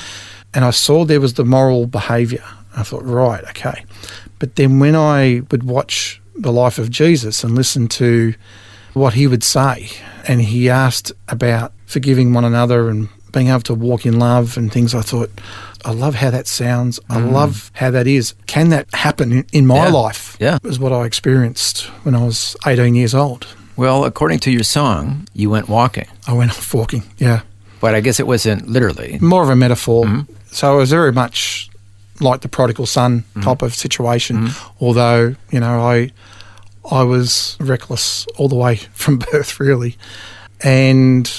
And 0.55 0.65
I 0.65 0.71
saw 0.73 1.05
there 1.05 1.21
was 1.21 1.35
the 1.35 1.45
moral 1.45 1.87
behaviour. 1.87 2.43
I 2.77 2.83
thought, 2.83 3.05
right, 3.05 3.45
okay. 3.51 3.85
But 4.39 4.57
then 4.57 4.81
when 4.81 4.97
I 4.97 5.43
would 5.51 5.63
watch 5.63 6.21
the 6.35 6.53
life 6.53 6.79
of 6.79 6.91
Jesus 6.91 7.45
and 7.45 7.55
listen 7.55 7.87
to 7.89 8.35
what 8.95 9.15
he 9.15 9.27
would 9.29 9.45
say, 9.45 9.89
and 10.27 10.41
he 10.43 10.69
asked 10.71 11.13
about 11.29 11.73
forgiving 11.87 12.35
one 12.35 12.45
another 12.45 12.89
and 12.89 13.09
being 13.33 13.49
able 13.49 13.61
to 13.61 13.75
walk 13.75 14.07
in 14.07 14.19
love 14.19 14.57
and 14.57 14.73
things, 14.73 14.95
I 14.95 15.03
thought, 15.03 15.31
I 15.85 15.93
love 15.93 16.15
how 16.15 16.31
that 16.31 16.47
sounds. 16.47 16.99
I 17.09 17.19
mm. 17.19 17.33
love 17.33 17.71
how 17.75 17.91
that 17.91 18.07
is. 18.07 18.35
Can 18.47 18.71
that 18.71 18.93
happen 18.95 19.33
in, 19.33 19.47
in 19.53 19.67
my 19.67 19.77
Mm. 19.79 19.85
Yeah. 19.85 19.89
life? 19.91 20.37
Yeah. 20.41 20.57
It 20.57 20.65
was 20.65 20.79
what 20.79 20.93
I 20.93 21.05
experienced 21.05 21.85
when 22.05 22.15
I 22.15 22.25
was 22.25 22.57
18 22.67 22.95
years 22.95 23.15
old. 23.15 23.47
Well, 23.77 24.05
according 24.05 24.39
to 24.41 24.51
your 24.51 24.65
song, 24.65 25.29
you 25.35 25.51
went 25.51 25.69
walking, 25.69 26.07
I 26.27 26.33
went 26.33 26.51
off 26.51 26.73
walking, 26.81 27.03
yeah. 27.19 27.43
but 27.81 27.95
I 27.95 28.01
guess 28.01 28.19
it 28.19 28.27
wasn't 28.27 28.69
literally. 28.69 29.19
More 29.21 29.43
of 29.43 29.51
a 29.51 29.57
metaphor. 29.57 30.07
Mm-hmm. 30.07 30.33
So 30.47 30.75
it 30.75 30.79
was 30.79 30.91
very 30.91 31.13
much 31.13 31.69
like 32.21 32.41
the 32.41 32.49
prodigal 32.49 32.87
son 32.87 33.21
mm-hmm. 33.21 33.43
type 33.43 33.61
of 33.61 33.75
situation, 33.75 34.37
mm-hmm. 34.49 34.85
although, 34.85 35.37
you 35.51 35.61
know, 35.61 35.81
I 35.81 36.11
I 36.91 37.03
was 37.03 37.57
reckless 37.61 38.27
all 38.39 38.49
the 38.49 38.57
way 38.57 38.77
from 38.95 39.19
birth, 39.19 39.61
really. 39.61 39.97
And 40.63 41.31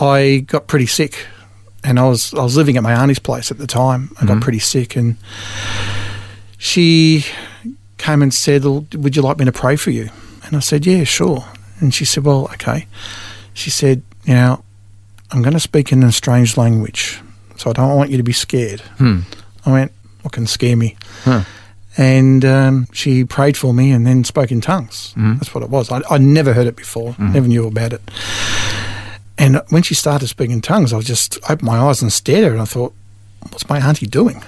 I 0.00 0.44
got 0.46 0.66
pretty 0.66 0.86
sick. 0.86 1.26
And 1.82 1.98
I 1.98 2.06
was 2.06 2.34
I 2.34 2.42
was 2.42 2.56
living 2.56 2.76
at 2.76 2.82
my 2.82 2.92
auntie's 2.92 3.18
place 3.18 3.50
at 3.50 3.58
the 3.58 3.66
time. 3.66 4.10
I 4.16 4.26
got 4.26 4.32
mm-hmm. 4.32 4.40
pretty 4.40 4.58
sick 4.58 4.96
and 4.96 5.16
she 6.58 7.24
came 7.96 8.22
and 8.22 8.34
said, 8.34 8.64
Would 8.64 9.16
you 9.16 9.22
like 9.22 9.38
me 9.38 9.44
to 9.46 9.52
pray 9.52 9.76
for 9.76 9.90
you? 9.90 10.10
And 10.44 10.56
I 10.56 10.60
said, 10.60 10.84
Yeah, 10.84 11.04
sure. 11.04 11.44
And 11.78 11.94
she 11.94 12.04
said, 12.04 12.24
Well, 12.24 12.44
okay. 12.54 12.86
She 13.54 13.70
said, 13.70 14.02
Now, 14.26 14.62
I'm 15.30 15.42
going 15.42 15.54
to 15.54 15.60
speak 15.60 15.92
in 15.92 16.02
a 16.02 16.12
strange 16.12 16.56
language, 16.56 17.20
so 17.56 17.70
I 17.70 17.72
don't 17.72 17.96
want 17.96 18.10
you 18.10 18.16
to 18.18 18.22
be 18.22 18.32
scared. 18.32 18.80
Hmm. 18.98 19.20
I 19.64 19.72
went, 19.72 19.92
What 20.22 20.32
can 20.32 20.46
scare 20.46 20.76
me? 20.76 20.96
And 21.96 22.44
um, 22.44 22.86
she 22.92 23.24
prayed 23.24 23.56
for 23.56 23.74
me 23.74 23.90
and 23.90 24.06
then 24.06 24.24
spoke 24.24 24.50
in 24.52 24.60
tongues. 24.60 25.12
Mm-hmm. 25.16 25.34
That's 25.34 25.54
what 25.54 25.64
it 25.64 25.70
was. 25.70 25.90
I, 25.90 26.02
I'd 26.10 26.20
never 26.20 26.52
heard 26.52 26.66
it 26.66 26.76
before, 26.76 27.12
mm-hmm. 27.12 27.32
never 27.32 27.48
knew 27.48 27.66
about 27.66 27.92
it. 27.92 28.02
And 29.40 29.60
when 29.70 29.82
she 29.82 29.94
started 29.94 30.28
speaking 30.28 30.52
in 30.52 30.60
tongues, 30.60 30.92
I 30.92 31.00
just 31.00 31.38
opened 31.44 31.62
my 31.62 31.78
eyes 31.78 32.02
and 32.02 32.12
stared 32.12 32.44
at 32.44 32.48
her 32.48 32.52
and 32.52 32.62
I 32.62 32.66
thought, 32.66 32.92
What's 33.50 33.68
my 33.68 33.78
auntie 33.78 34.06
doing? 34.06 34.42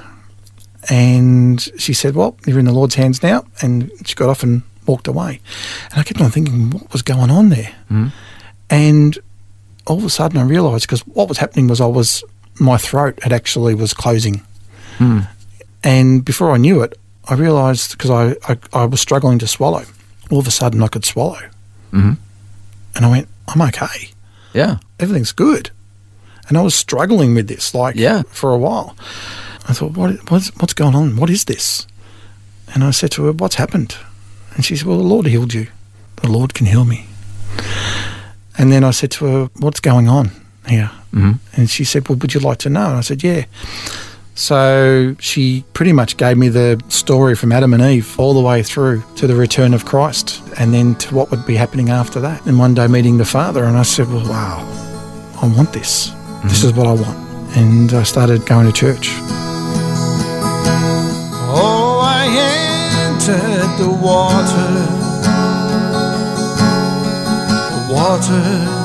And 0.90 1.60
she 1.78 1.94
said, 1.94 2.14
Well, 2.14 2.36
you're 2.46 2.58
in 2.58 2.66
the 2.66 2.72
Lord's 2.72 2.94
hands 2.96 3.22
now. 3.22 3.44
And 3.62 3.90
she 4.04 4.14
got 4.14 4.28
off 4.28 4.42
and 4.42 4.62
walked 4.86 5.08
away. 5.08 5.40
And 5.90 6.00
I 6.00 6.02
kept 6.02 6.20
on 6.20 6.30
thinking, 6.30 6.70
What 6.70 6.92
was 6.92 7.02
going 7.02 7.30
on 7.30 7.48
there? 7.48 7.74
And 8.70 9.18
all 9.86 9.98
of 9.98 10.04
a 10.04 10.10
sudden 10.10 10.38
I 10.38 10.44
realised 10.44 10.86
because 10.86 11.00
what 11.06 11.28
was 11.28 11.38
happening 11.38 11.68
was 11.68 11.80
I 11.80 11.86
was, 11.86 12.22
my 12.60 12.76
throat 12.76 13.18
had 13.22 13.32
actually 13.32 13.74
was 13.74 13.94
closing. 13.94 14.42
And 15.84 16.24
before 16.24 16.52
I 16.52 16.58
knew 16.58 16.82
it, 16.82 16.96
I 17.28 17.34
realised 17.34 17.92
because 17.92 18.10
I, 18.10 18.36
I, 18.48 18.56
I 18.72 18.84
was 18.84 19.00
struggling 19.00 19.38
to 19.40 19.46
swallow, 19.48 19.84
all 20.30 20.38
of 20.38 20.46
a 20.46 20.50
sudden 20.52 20.82
I 20.82 20.88
could 20.88 21.04
swallow. 21.04 21.40
Mhm. 21.92 22.16
And 22.94 23.04
I 23.04 23.10
went, 23.10 23.28
I'm 23.48 23.62
okay. 23.62 24.10
Yeah. 24.54 24.78
Everything's 24.98 25.32
good. 25.32 25.70
And 26.48 26.58
I 26.58 26.62
was 26.62 26.74
struggling 26.74 27.34
with 27.34 27.48
this, 27.48 27.74
like, 27.74 27.96
Yeah. 27.96 28.22
for 28.28 28.52
a 28.52 28.58
while. 28.58 28.96
I 29.68 29.72
thought, 29.72 29.96
what, 29.96 30.30
what's, 30.30 30.48
what's 30.60 30.74
going 30.74 30.94
on? 30.94 31.16
What 31.16 31.30
is 31.30 31.44
this? 31.44 31.86
And 32.74 32.82
I 32.84 32.90
said 32.90 33.10
to 33.12 33.24
her, 33.24 33.32
What's 33.32 33.54
happened? 33.56 33.96
And 34.54 34.64
she 34.64 34.76
said, 34.76 34.86
Well, 34.86 34.98
the 34.98 35.04
Lord 35.04 35.26
healed 35.26 35.54
you. 35.54 35.66
The 36.16 36.28
Lord 36.30 36.52
can 36.54 36.66
heal 36.66 36.84
me. 36.84 37.06
And 38.58 38.70
then 38.72 38.84
I 38.84 38.90
said 38.90 39.10
to 39.12 39.24
her, 39.26 39.50
What's 39.58 39.80
going 39.80 40.08
on 40.08 40.30
here? 40.66 40.90
Mhm. 41.12 41.38
And 41.54 41.70
she 41.70 41.84
said, 41.84 42.08
Well, 42.08 42.18
would 42.18 42.34
you 42.34 42.40
like 42.40 42.58
to 42.58 42.70
know? 42.70 42.86
And 42.88 42.96
I 42.98 43.02
said, 43.02 43.22
Yeah. 43.22 43.44
So 44.34 45.14
she 45.18 45.64
pretty 45.74 45.92
much 45.92 46.16
gave 46.16 46.38
me 46.38 46.48
the 46.48 46.82
story 46.88 47.34
from 47.34 47.52
Adam 47.52 47.74
and 47.74 47.82
Eve 47.82 48.18
all 48.18 48.34
the 48.34 48.40
way 48.40 48.62
through 48.62 49.02
to 49.16 49.26
the 49.26 49.34
return 49.34 49.74
of 49.74 49.84
Christ 49.84 50.42
and 50.58 50.72
then 50.72 50.94
to 50.96 51.14
what 51.14 51.30
would 51.30 51.44
be 51.46 51.54
happening 51.54 51.90
after 51.90 52.20
that. 52.20 52.44
And 52.46 52.58
one 52.58 52.74
day 52.74 52.86
meeting 52.86 53.18
the 53.18 53.24
Father. 53.24 53.64
And 53.64 53.76
I 53.76 53.82
said, 53.82 54.08
Well, 54.08 54.26
wow, 54.28 54.58
I 55.42 55.46
want 55.54 55.72
this. 55.72 56.06
This 56.06 56.14
mm-hmm. 56.14 56.68
is 56.68 56.72
what 56.72 56.86
I 56.86 56.92
want. 56.92 57.56
And 57.56 57.92
I 57.92 58.02
started 58.02 58.46
going 58.46 58.66
to 58.66 58.72
church. 58.72 59.08
Oh, 61.54 62.00
I 62.02 62.26
entered 63.06 63.78
the 63.78 63.90
water. 63.90 64.72
The 67.70 67.92
water. 67.94 68.81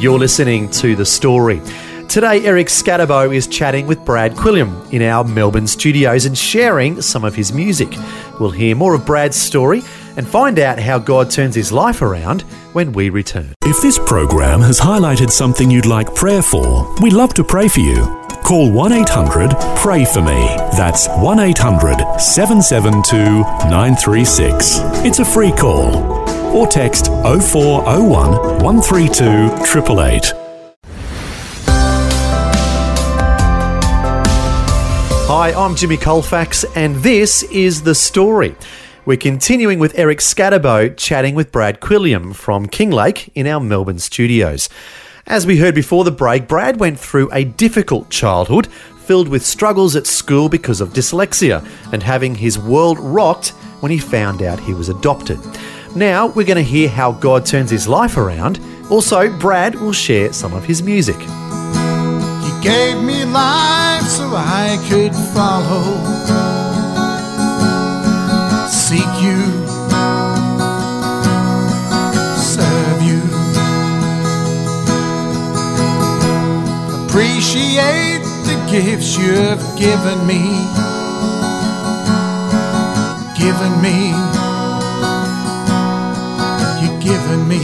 You're 0.00 0.18
listening 0.18 0.70
to 0.70 0.96
The 0.96 1.04
Story. 1.04 1.60
Today, 2.08 2.42
Eric 2.46 2.68
Scatterbo 2.68 3.36
is 3.36 3.46
chatting 3.46 3.86
with 3.86 4.02
Brad 4.02 4.32
Quilliam 4.32 4.90
in 4.94 5.02
our 5.02 5.24
Melbourne 5.24 5.66
studios 5.66 6.24
and 6.24 6.36
sharing 6.36 7.02
some 7.02 7.22
of 7.22 7.34
his 7.34 7.52
music. 7.52 7.90
We'll 8.40 8.50
hear 8.50 8.74
more 8.74 8.94
of 8.94 9.04
Brad's 9.04 9.36
story 9.36 9.82
and 10.16 10.26
find 10.26 10.58
out 10.58 10.78
how 10.78 10.98
God 10.98 11.30
turns 11.30 11.54
his 11.54 11.70
life 11.70 12.00
around 12.00 12.40
when 12.72 12.92
we 12.92 13.10
return. 13.10 13.52
If 13.66 13.82
this 13.82 13.98
program 13.98 14.60
has 14.62 14.80
highlighted 14.80 15.28
something 15.28 15.70
you'd 15.70 15.84
like 15.84 16.14
prayer 16.14 16.42
for, 16.42 16.90
we'd 17.02 17.12
love 17.12 17.34
to 17.34 17.44
pray 17.44 17.68
for 17.68 17.80
you. 17.80 18.02
Call 18.42 18.72
1 18.72 18.92
800 18.92 19.50
Pray 19.76 20.06
For 20.06 20.22
Me. 20.22 20.56
That's 20.78 21.08
1 21.08 21.40
800 21.40 22.18
772 22.18 23.16
936. 23.68 24.78
It's 25.04 25.18
a 25.18 25.26
free 25.26 25.52
call. 25.52 26.39
Or 26.52 26.66
text 26.66 27.06
0401 27.06 28.60
132 28.60 29.24
888. 29.24 30.32
Hi, 35.28 35.52
I'm 35.52 35.76
Jimmy 35.76 35.96
Colfax, 35.96 36.64
and 36.74 36.96
this 36.96 37.44
is 37.44 37.82
The 37.82 37.94
Story. 37.94 38.56
We're 39.06 39.16
continuing 39.16 39.78
with 39.78 39.96
Eric 39.96 40.18
Scatterbo 40.18 40.96
chatting 40.96 41.36
with 41.36 41.52
Brad 41.52 41.78
Quilliam 41.78 42.34
from 42.34 42.66
Kinglake 42.66 43.30
in 43.36 43.46
our 43.46 43.60
Melbourne 43.60 44.00
studios. 44.00 44.68
As 45.28 45.46
we 45.46 45.58
heard 45.58 45.76
before 45.76 46.02
the 46.02 46.10
break, 46.10 46.48
Brad 46.48 46.80
went 46.80 46.98
through 46.98 47.30
a 47.32 47.44
difficult 47.44 48.10
childhood 48.10 48.66
filled 49.06 49.28
with 49.28 49.46
struggles 49.46 49.94
at 49.94 50.08
school 50.08 50.48
because 50.48 50.80
of 50.80 50.94
dyslexia 50.94 51.64
and 51.92 52.02
having 52.02 52.34
his 52.34 52.58
world 52.58 52.98
rocked 52.98 53.50
when 53.78 53.92
he 53.92 53.98
found 53.98 54.42
out 54.42 54.58
he 54.58 54.74
was 54.74 54.88
adopted. 54.88 55.38
Now 55.94 56.28
we're 56.28 56.46
going 56.46 56.56
to 56.56 56.62
hear 56.62 56.88
how 56.88 57.12
God 57.12 57.44
turns 57.44 57.70
his 57.70 57.88
life 57.88 58.16
around. 58.16 58.60
Also, 58.90 59.28
Brad 59.38 59.74
will 59.74 59.92
share 59.92 60.32
some 60.32 60.54
of 60.54 60.64
his 60.64 60.82
music. 60.82 61.18
You 61.18 62.62
gave 62.62 63.02
me 63.02 63.24
life 63.24 64.02
so 64.02 64.30
I 64.32 64.78
could 64.88 65.12
follow. 65.34 65.82
Seek 68.68 69.00
you. 69.20 69.42
Serve 72.38 73.02
you. 73.02 73.20
Appreciate 77.04 78.22
the 78.44 78.56
gifts 78.70 79.18
you've 79.18 79.62
given 79.76 80.24
me. 80.24 80.66
Given 83.36 83.82
me. 83.82 84.39
Given 87.10 87.48
me. 87.48 87.58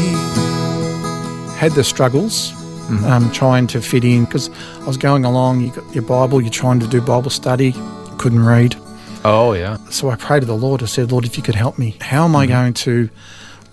Had 1.56 1.70
the 1.72 1.84
struggles 1.84 2.50
mm-hmm. 2.50 3.04
um, 3.04 3.30
trying 3.30 3.68
to 3.68 3.80
fit 3.80 4.04
in 4.04 4.24
because 4.24 4.50
I 4.80 4.86
was 4.86 4.96
going 4.96 5.24
along, 5.24 5.60
you 5.60 5.70
got 5.70 5.94
your 5.94 6.02
Bible, 6.02 6.40
you're 6.40 6.50
trying 6.50 6.80
to 6.80 6.88
do 6.88 7.00
Bible 7.00 7.30
study, 7.30 7.72
couldn't 8.18 8.44
read. 8.44 8.74
Oh, 9.24 9.52
yeah. 9.52 9.76
So 9.88 10.10
I 10.10 10.16
prayed 10.16 10.40
to 10.40 10.46
the 10.46 10.56
Lord. 10.56 10.82
I 10.82 10.86
said, 10.86 11.12
Lord, 11.12 11.24
if 11.24 11.36
you 11.36 11.44
could 11.44 11.54
help 11.54 11.78
me, 11.78 11.96
how 12.00 12.24
am 12.24 12.34
I 12.34 12.44
mm-hmm. 12.44 12.54
going 12.54 12.74
to 12.74 13.08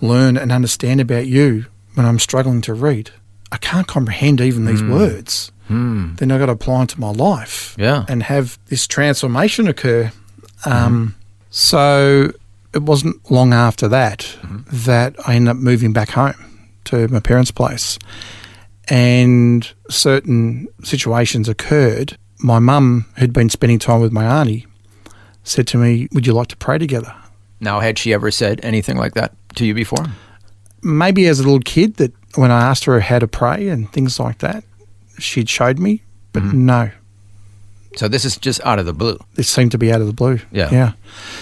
learn 0.00 0.36
and 0.36 0.52
understand 0.52 1.00
about 1.00 1.26
you 1.26 1.66
when 1.94 2.06
I'm 2.06 2.20
struggling 2.20 2.60
to 2.62 2.72
read? 2.74 3.10
I 3.50 3.56
can't 3.56 3.88
comprehend 3.88 4.40
even 4.40 4.66
these 4.66 4.82
mm. 4.82 4.92
words. 4.92 5.50
Hmm. 5.66 6.14
Then 6.14 6.30
I've 6.30 6.38
got 6.38 6.46
to 6.46 6.52
apply 6.52 6.78
them 6.78 6.86
to 6.86 7.00
my 7.00 7.10
life 7.10 7.74
Yeah. 7.78 8.04
and 8.08 8.22
have 8.22 8.60
this 8.66 8.86
transformation 8.86 9.66
occur. 9.66 10.12
Um, 10.64 11.08
mm-hmm. 11.08 11.18
So 11.50 12.32
it 12.74 12.82
wasn't 12.82 13.30
long 13.30 13.52
after 13.52 13.88
that 13.88 14.20
mm-hmm. 14.40 14.62
that 14.84 15.14
I 15.26 15.34
ended 15.34 15.50
up 15.50 15.56
moving 15.56 15.92
back 15.92 16.10
home 16.10 16.34
to 16.84 17.08
my 17.08 17.20
parents' 17.20 17.50
place. 17.50 17.98
And 18.88 19.70
certain 19.88 20.68
situations 20.82 21.48
occurred. 21.48 22.18
My 22.38 22.58
mum, 22.58 23.06
who'd 23.18 23.32
been 23.32 23.48
spending 23.48 23.78
time 23.78 24.00
with 24.00 24.12
my 24.12 24.24
auntie, 24.24 24.66
said 25.42 25.66
to 25.68 25.78
me, 25.78 26.08
Would 26.12 26.26
you 26.26 26.34
like 26.34 26.48
to 26.48 26.56
pray 26.56 26.78
together? 26.78 27.14
Now, 27.60 27.80
had 27.80 27.98
she 27.98 28.12
ever 28.12 28.30
said 28.30 28.60
anything 28.62 28.96
like 28.96 29.14
that 29.14 29.32
to 29.56 29.64
you 29.64 29.72
before? 29.72 30.04
Maybe 30.82 31.26
as 31.26 31.40
a 31.40 31.44
little 31.44 31.60
kid, 31.60 31.94
that 31.94 32.12
when 32.34 32.50
I 32.50 32.60
asked 32.60 32.84
her 32.84 33.00
how 33.00 33.18
to 33.18 33.28
pray 33.28 33.68
and 33.68 33.90
things 33.90 34.20
like 34.20 34.38
that, 34.38 34.64
she'd 35.18 35.48
showed 35.48 35.78
me, 35.78 36.02
but 36.32 36.42
mm-hmm. 36.42 36.66
no, 36.66 36.90
So 37.96 38.08
this 38.08 38.24
is 38.24 38.36
just 38.36 38.60
out 38.64 38.78
of 38.78 38.86
the 38.86 38.92
blue. 38.92 39.18
it 39.36 39.44
seemed 39.44 39.70
to 39.72 39.78
be 39.78 39.92
out 39.92 40.00
of 40.00 40.06
the 40.06 40.12
blue. 40.12 40.38
Yeah. 40.50 40.70
Yeah. 40.72 40.92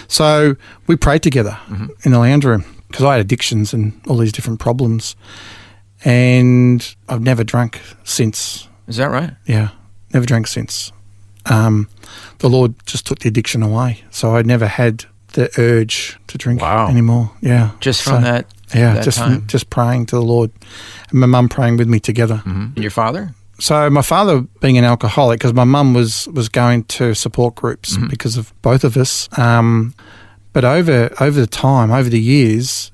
So 0.09 0.57
we 0.87 0.97
prayed 0.97 1.23
together 1.23 1.59
in 2.05 2.13
the 2.13 2.19
lounge 2.19 2.45
room 2.45 2.65
because 2.89 3.05
I 3.05 3.13
had 3.13 3.21
addictions 3.21 3.73
and 3.73 3.99
all 4.07 4.17
these 4.19 4.33
different 4.33 4.61
problems. 4.61 5.17
And 6.05 6.95
I've 7.09 7.23
never 7.23 7.45
drunk 7.45 7.81
since. 8.05 8.69
Is 8.89 8.97
that 8.97 9.11
right? 9.11 9.31
Yeah. 9.47 9.69
Never 10.13 10.27
drank 10.27 10.47
since. 10.47 10.93
Um, 11.47 11.89
the 12.39 12.49
Lord 12.49 12.75
just 12.87 13.07
took 13.07 13.21
the 13.21 13.29
addiction 13.29 13.63
away. 13.63 14.03
So 14.11 14.35
I 14.37 14.43
never 14.43 14.67
had 14.67 15.05
the 15.35 15.51
urge 15.59 16.19
to 16.27 16.37
drink 16.39 16.61
Wow. 16.61 16.89
anymore. 16.89 17.31
Yeah. 17.41 17.71
Just 17.81 18.03
So, 18.03 18.13
from 18.13 18.23
that, 18.25 18.47
Yeah. 18.75 18.95
that 18.95 19.05
just, 19.05 19.19
time? 19.19 19.45
just 19.47 19.71
praying 19.71 20.07
to 20.07 20.17
the 20.17 20.23
Lord. 20.23 20.51
And 21.11 21.21
my 21.21 21.27
mum 21.27 21.49
praying 21.49 21.77
with 21.79 21.89
me 21.89 22.01
together. 22.01 22.43
And 22.45 22.77
your 22.77 22.91
father? 22.91 23.35
So 23.63 23.89
my 23.91 24.03
father 24.03 24.41
being 24.61 24.77
an 24.77 24.85
alcoholic, 24.85 25.39
because 25.39 25.55
my 25.55 25.63
mum 25.65 25.95
was 25.95 26.27
was 26.33 26.49
going 26.49 26.83
to 26.99 27.15
support 27.15 27.55
groups 27.55 27.97
because 28.11 28.37
of 28.37 28.53
both 28.63 28.83
of 28.83 28.97
us. 28.97 29.29
Um, 29.39 29.95
but 30.53 30.65
over 30.65 31.11
over 31.21 31.41
the 31.41 31.47
time, 31.47 31.93
over 31.93 32.11
the 32.11 32.21
years, 32.21 32.91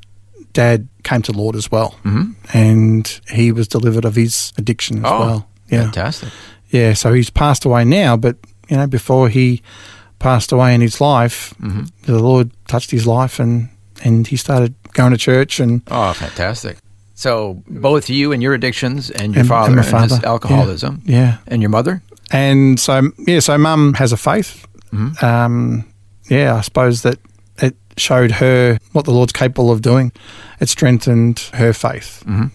Dad 0.52 0.87
came 1.04 1.22
to 1.22 1.32
the 1.32 1.38
Lord 1.38 1.56
as 1.56 1.70
well, 1.70 1.92
mm-hmm. 2.04 2.32
and 2.52 3.20
he 3.30 3.50
was 3.50 3.66
delivered 3.66 4.04
of 4.04 4.14
his 4.14 4.52
addiction 4.58 4.98
as 4.98 5.04
Oh, 5.10 5.20
well. 5.20 5.48
Yeah, 5.70 5.82
Fantastic. 5.84 6.28
yeah. 6.68 6.92
So 6.94 7.12
he's 7.14 7.30
passed 7.30 7.64
away 7.64 7.84
now, 7.84 8.16
but 8.18 8.37
you 8.68 8.76
know, 8.76 8.87
before 8.87 9.30
he 9.30 9.62
passed 10.18 10.52
away 10.52 10.75
in 10.75 10.80
his 10.82 11.00
life, 11.00 11.54
the 12.04 12.20
Lord 12.20 12.50
touched 12.66 12.90
his 12.90 13.06
life, 13.06 13.40
and 13.40 13.68
and 14.04 14.26
he 14.26 14.37
started 14.37 14.75
going 14.92 15.12
to 15.12 15.18
church 15.18 15.60
and 15.60 15.80
Oh, 15.90 16.12
fantastic. 16.12 16.76
So 17.18 17.60
both 17.66 18.08
you 18.08 18.30
and 18.30 18.40
your 18.40 18.54
addictions 18.54 19.10
and 19.10 19.34
your 19.34 19.40
And- 19.40 19.48
father 19.48 19.70
and 19.72 19.80
and, 19.80 19.90
my 19.92 20.02
his 20.02 20.10
father, 20.12 20.20
yeah. 20.22 20.28
alcoholism. 20.30 21.02
yeah, 21.04 21.38
And 21.48 21.60
your 21.60 21.68
mother? 21.68 22.00
And 22.30 22.78
so, 22.78 23.10
yeah, 23.26 23.40
so 23.40 23.58
mum 23.58 23.94
has 23.94 24.12
a 24.12 24.16
faith. 24.16 24.64
Mm-hmm. 24.92 25.25
Um, 25.25 25.84
yeah, 26.30 26.54
I 26.54 26.60
suppose 26.60 27.02
that 27.02 27.18
it 27.60 27.75
showed 27.96 28.30
her 28.32 28.78
what 28.92 29.04
the 29.04 29.10
Lord's 29.10 29.32
capable 29.32 29.72
of 29.72 29.82
doing. 29.82 30.12
It 30.60 30.68
strengthened 30.68 31.40
her 31.54 31.72
faith. 31.72 32.22
Mm-hmm. 32.25 32.46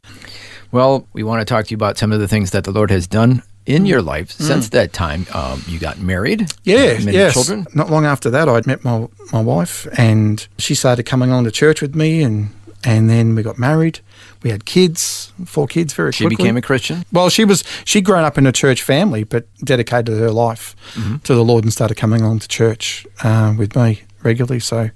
Well, 0.72 1.08
we 1.12 1.24
want 1.24 1.42
to 1.42 1.46
talk 1.46 1.66
to 1.66 1.72
you 1.72 1.76
about 1.76 1.98
some 1.98 2.14
of 2.14 2.22
the 2.22 2.28
things 2.30 2.52
that 2.52 2.64
the 2.64 2.72
Lord 2.72 2.90
has 2.90 3.06
done 3.06 3.44
in 3.66 3.86
your 3.86 4.02
life 4.02 4.32
since 4.32 4.70
that 4.70 4.94
time. 4.94 5.26
Um, 5.34 5.62
you 5.68 5.78
got 5.78 6.00
married. 6.00 6.40
Mm. 6.40 6.58
Yeah, 6.64 6.98
Many 7.00 7.12
yes. 7.18 7.34
children. 7.34 7.66
Not 7.76 7.90
long 7.90 8.06
after 8.06 8.30
that, 8.30 8.48
I'd 8.48 8.66
met 8.66 8.82
my, 8.86 9.08
my 9.34 9.42
wife, 9.42 9.88
and 9.98 10.48
she 10.58 10.74
started 10.74 11.04
coming 11.04 11.32
along 11.32 11.44
to 11.44 11.52
church 11.52 11.82
with 11.82 11.96
me, 11.96 12.24
and, 12.24 12.48
and 12.86 13.10
then 13.10 13.36
we 13.36 13.44
got 13.44 13.58
married. 13.60 14.00
We 14.44 14.50
had 14.50 14.66
kids, 14.66 15.32
four 15.46 15.68
kids 15.68 15.94
very 15.94 16.12
She 16.12 16.26
quickly. 16.26 16.36
She 16.36 16.44
became 16.44 16.58
a 16.58 16.62
Christian. 16.62 17.06
Well, 17.12 17.30
she 17.30 17.46
was 17.46 17.64
she'd 17.86 18.04
grown 18.06 18.24
up 18.26 18.38
in 18.38 18.46
a 18.46 18.52
church 18.52 18.84
family, 18.84 19.24
but 19.24 19.48
dedicated 19.64 20.18
her 20.20 20.32
life 20.32 20.76
to 21.24 21.34
the 21.34 21.44
Lord 21.44 21.64
and 21.64 21.72
started 21.74 21.96
coming 21.96 22.22
along 22.22 22.40
to 22.40 22.48
church 22.48 23.08
uh, 23.24 23.54
with 23.58 23.76
me 23.76 24.02
regularly. 24.22 24.60
So, 24.60 24.90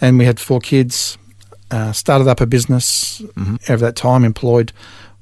and 0.00 0.18
we 0.18 0.24
had 0.26 0.38
four 0.38 0.60
kids. 0.60 1.18
Uh, 1.70 1.92
started 1.92 2.26
up 2.26 2.40
a 2.40 2.46
business 2.46 3.20
over 3.68 3.84
that 3.84 3.94
time, 3.94 4.24
employed 4.24 4.72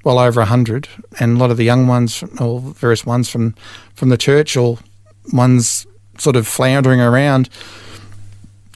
well 0.05 0.21
over 0.21 0.41
a 0.41 0.45
hundred, 0.45 0.89
and 1.19 1.37
a 1.37 1.41
lot 1.41 1.51
of 1.51 1.57
the 1.57 1.65
young 1.65 1.89
ones, 1.89 2.23
or 2.41 2.61
various 2.61 3.05
ones 3.05 3.29
from 3.29 3.55
from 3.95 4.11
the 4.11 4.17
church, 4.17 4.57
or 4.57 4.79
ones 5.33 5.87
sort 6.19 6.37
of 6.37 6.47
floundering 6.47 7.01
around. 7.01 7.49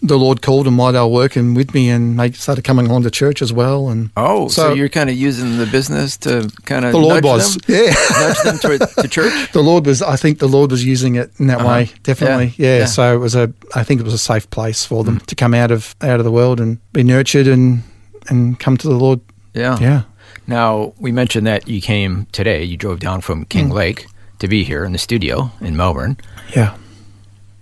The 0.02 0.16
Lord 0.18 0.40
called 0.40 0.64
them 0.66 0.78
while 0.78 0.92
they 0.92 0.98
were 0.98 1.06
working 1.06 1.52
with 1.54 1.74
me, 1.74 1.90
and 1.90 2.18
they 2.18 2.32
started 2.32 2.62
coming 2.64 2.86
along 2.86 3.02
to 3.02 3.10
church 3.10 3.42
as 3.42 3.52
well. 3.52 3.88
And 3.90 4.10
Oh, 4.16 4.48
so, 4.48 4.68
So- 4.68 4.74
you're 4.74 4.88
kind 4.88 5.10
of 5.10 5.16
using 5.16 5.58
the 5.58 5.66
business 5.66 6.16
to 6.18 6.50
kind 6.64 6.84
of 6.86 6.92
the 6.92 6.98
Lord 6.98 7.22
was, 7.22 7.56
them, 7.58 7.76
yeah. 7.76 7.94
nudge 8.18 8.42
them 8.42 8.58
to, 8.60 8.78
to 9.02 9.08
church. 9.08 9.52
the 9.52 9.62
Lord 9.62 9.84
was. 9.84 10.00
I 10.00 10.16
think 10.16 10.38
the 10.38 10.48
Lord 10.48 10.70
was 10.70 10.82
using 10.84 11.16
it 11.16 11.30
in 11.38 11.48
that 11.48 11.58
Uh-huh. 11.60 11.68
way. 11.68 11.90
Definitely, 12.02 12.54
Yeah, 12.56 12.66
yeah. 12.68 12.78
yeah. 12.78 12.84
So 12.86 13.14
it 13.14 13.18
was 13.18 13.34
a. 13.34 13.52
I 13.74 13.84
think 13.84 14.00
it 14.00 14.04
was 14.04 14.14
a 14.14 14.18
safe 14.18 14.48
place 14.50 14.86
for 14.86 15.04
them 15.04 15.20
to 15.20 15.34
come 15.34 15.52
out 15.52 15.70
of 15.70 15.94
out 16.00 16.18
of 16.18 16.24
the 16.24 16.32
world 16.32 16.60
and 16.60 16.78
be 16.92 17.02
nurtured 17.02 17.46
and 17.46 17.82
and 18.28 18.58
come 18.58 18.76
to 18.78 18.88
the 18.88 18.94
Lord. 18.96 19.20
Yeah. 19.54 19.78
Yeah, 19.80 20.02
Now 20.46 20.94
we 20.98 21.12
mentioned 21.12 21.46
that 21.46 21.68
you 21.68 21.80
came 21.82 22.26
today. 22.32 22.62
You 22.64 22.76
drove 22.78 23.00
down 23.00 23.20
from 23.20 23.44
King 23.44 23.68
Mm. 23.70 23.74
Lake 23.74 24.06
to 24.38 24.48
be 24.48 24.64
here 24.64 24.84
in 24.86 24.92
the 24.92 24.98
studio 24.98 25.50
in 25.60 25.76
Melbourne. 25.76 26.16
yeah. 26.56 26.74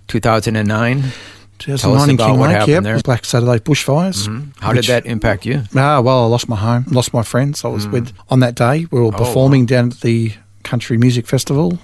2009. 0.07 1.05
2009 1.59 2.11
in 2.11 2.17
Kinglake. 2.17 2.67
Yep. 2.67 2.83
there. 2.83 2.95
Mm-hmm. 2.97 3.01
Black 3.03 3.25
Saturday 3.25 3.59
bushfires. 3.59 4.53
How 4.61 4.73
did 4.73 4.85
that 4.85 5.07
impact 5.07 5.47
you? 5.47 5.63
Ah, 5.77 6.01
well, 6.01 6.25
I 6.25 6.27
lost 6.27 6.49
my 6.49 6.57
home, 6.57 6.85
lost 6.91 7.13
my 7.13 7.23
friends. 7.23 7.65
I 7.65 7.69
was 7.69 7.87
with 7.89 8.13
on 8.29 8.41
that 8.41 8.55
day. 8.55 8.87
We 8.91 9.01
were 9.01 9.13
performing 9.13 9.67
down 9.67 9.93
at 9.93 10.01
the 10.01 10.33
Country 10.63 10.99
Music 10.99 11.27
Festival. 11.27 11.79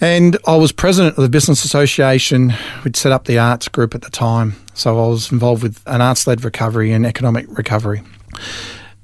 And 0.00 0.36
I 0.48 0.56
was 0.56 0.72
president 0.72 1.16
of 1.16 1.22
the 1.22 1.28
Business 1.28 1.64
Association. 1.64 2.52
We'd 2.82 2.96
set 2.96 3.12
up 3.12 3.26
the 3.26 3.38
arts 3.38 3.68
group 3.68 3.94
at 3.94 4.02
the 4.02 4.10
time. 4.10 4.56
So 4.74 4.98
I 4.98 5.08
was 5.08 5.30
involved 5.30 5.62
with 5.62 5.80
an 5.86 6.00
arts 6.00 6.26
led 6.26 6.42
recovery 6.42 6.90
and 6.90 7.06
economic 7.06 7.46
recovery. 7.56 8.02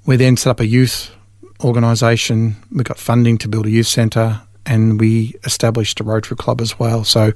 We 0.07 0.17
then 0.17 0.37
set 0.37 0.51
up 0.51 0.59
a 0.59 0.67
youth 0.67 1.15
organisation. 1.63 2.57
We 2.73 2.83
got 2.83 2.99
funding 2.99 3.39
to 3.39 3.49
build 3.49 3.67
a 3.67 3.71
youth 3.71 3.87
centre 3.87 4.41
and 4.67 5.01
we 5.01 5.37
established 5.45 6.01
a 6.01 6.05
Rotary 6.05 6.37
Club 6.37 6.61
as 6.61 6.79
well. 6.79 7.05
So 7.05 7.33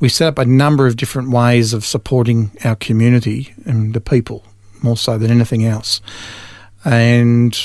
we 0.00 0.08
set 0.08 0.28
up 0.28 0.38
a 0.38 0.44
number 0.44 0.86
of 0.86 0.96
different 0.96 1.30
ways 1.30 1.72
of 1.72 1.84
supporting 1.84 2.50
our 2.64 2.74
community 2.74 3.54
and 3.66 3.94
the 3.94 4.00
people 4.00 4.44
more 4.82 4.96
so 4.96 5.18
than 5.18 5.30
anything 5.30 5.64
else. 5.64 6.00
And 6.84 7.56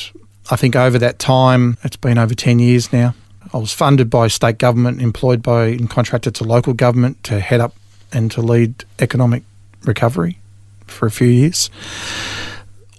I 0.52 0.58
think 0.58 0.76
over 0.76 1.00
that 1.00 1.18
time, 1.18 1.78
it's 1.84 1.96
been 1.96 2.18
over 2.18 2.36
10 2.36 2.60
years 2.60 2.92
now. 2.92 3.16
I 3.54 3.58
was 3.58 3.72
funded 3.72 4.10
by 4.10 4.28
state 4.28 4.58
government, 4.58 5.02
employed 5.02 5.42
by 5.42 5.68
and 5.68 5.90
contracted 5.90 6.36
to 6.36 6.44
local 6.44 6.74
government 6.74 7.24
to 7.24 7.40
head 7.40 7.62
up 7.62 7.74
and 8.12 8.30
to 8.32 8.42
lead 8.42 8.84
economic 9.00 9.44
recovery 9.84 10.40
for 10.88 11.06
a 11.06 11.12
few 11.12 11.28
years. 11.28 11.70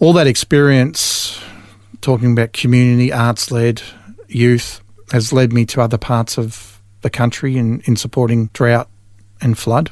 All 0.00 0.14
that 0.14 0.26
experience, 0.26 1.38
talking 2.00 2.32
about 2.32 2.54
community, 2.54 3.12
arts 3.12 3.50
led, 3.50 3.82
youth, 4.28 4.80
has 5.12 5.32
led 5.32 5.52
me 5.52 5.66
to 5.66 5.82
other 5.82 5.98
parts 5.98 6.38
of 6.38 6.80
the 7.02 7.10
country 7.10 7.56
in, 7.56 7.80
in 7.84 7.96
supporting 7.96 8.46
drought 8.52 8.88
and 9.40 9.56
flood 9.58 9.90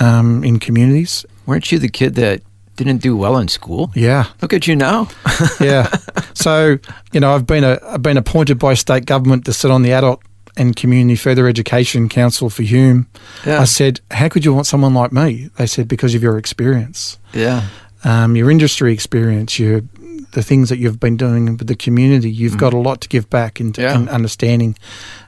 um, 0.00 0.44
in 0.44 0.58
communities. 0.58 1.24
Weren't 1.46 1.70
you 1.72 1.78
the 1.78 1.88
kid 1.88 2.14
that 2.16 2.42
didn't 2.76 2.98
do 3.02 3.16
well 3.16 3.36
in 3.38 3.48
school? 3.48 3.90
Yeah, 3.94 4.26
Look 4.40 4.52
at 4.52 4.66
you 4.66 4.76
now. 4.76 5.08
yeah. 5.60 5.90
so 6.34 6.78
you 7.12 7.20
know, 7.20 7.34
I've 7.34 7.46
been 7.46 7.64
a, 7.64 7.78
I've 7.86 8.02
been 8.02 8.16
appointed 8.16 8.58
by 8.58 8.74
state 8.74 9.06
government 9.06 9.44
to 9.46 9.52
sit 9.52 9.70
on 9.70 9.82
the 9.82 9.92
adult 9.92 10.22
and 10.56 10.76
community 10.76 11.16
further 11.16 11.48
education 11.48 12.08
council 12.08 12.50
for 12.50 12.62
Hume. 12.62 13.06
Yeah. 13.46 13.60
I 13.60 13.64
said, 13.64 14.00
how 14.10 14.28
could 14.28 14.44
you 14.44 14.52
want 14.52 14.66
someone 14.66 14.92
like 14.94 15.10
me? 15.12 15.48
They 15.56 15.66
said 15.66 15.88
because 15.88 16.14
of 16.14 16.22
your 16.22 16.36
experience, 16.36 17.18
yeah. 17.32 17.66
um, 18.04 18.36
your 18.36 18.50
industry 18.50 18.92
experience, 18.92 19.58
your 19.58 19.80
the 20.32 20.42
things 20.42 20.70
that 20.70 20.78
you've 20.78 20.98
been 20.98 21.16
doing 21.18 21.58
with 21.58 21.66
the 21.66 21.76
community. 21.76 22.30
You've 22.30 22.56
got 22.56 22.72
a 22.72 22.78
lot 22.78 23.02
to 23.02 23.08
give 23.08 23.28
back 23.28 23.60
in, 23.60 23.74
Yeah. 23.76 23.94
in 23.94 24.08
understanding 24.08 24.76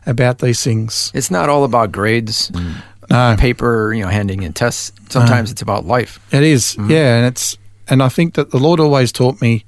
about 0.07 0.38
these 0.38 0.64
things. 0.64 1.11
It's 1.14 1.31
not 1.31 1.50
all 1.50 1.64
about 1.64 1.92
grades, 1.92 2.50
and 2.55 2.83
No, 3.10 3.36
paper, 3.38 3.92
you 3.92 4.02
know, 4.02 4.08
handing 4.08 4.42
in 4.42 4.52
tests. 4.52 4.92
Sometimes 5.08 5.50
it's 5.50 5.62
about 5.62 5.84
life. 5.84 6.18
It 6.32 6.42
is, 6.42 6.74
mm-hmm. 6.74 6.90
yeah, 6.90 7.16
and 7.16 7.26
it's 7.26 7.56
and 7.88 8.02
I 8.02 8.08
think 8.08 8.34
that 8.34 8.50
the 8.50 8.58
Lord 8.58 8.80
always 8.80 9.12
taught 9.12 9.40
me 9.40 9.64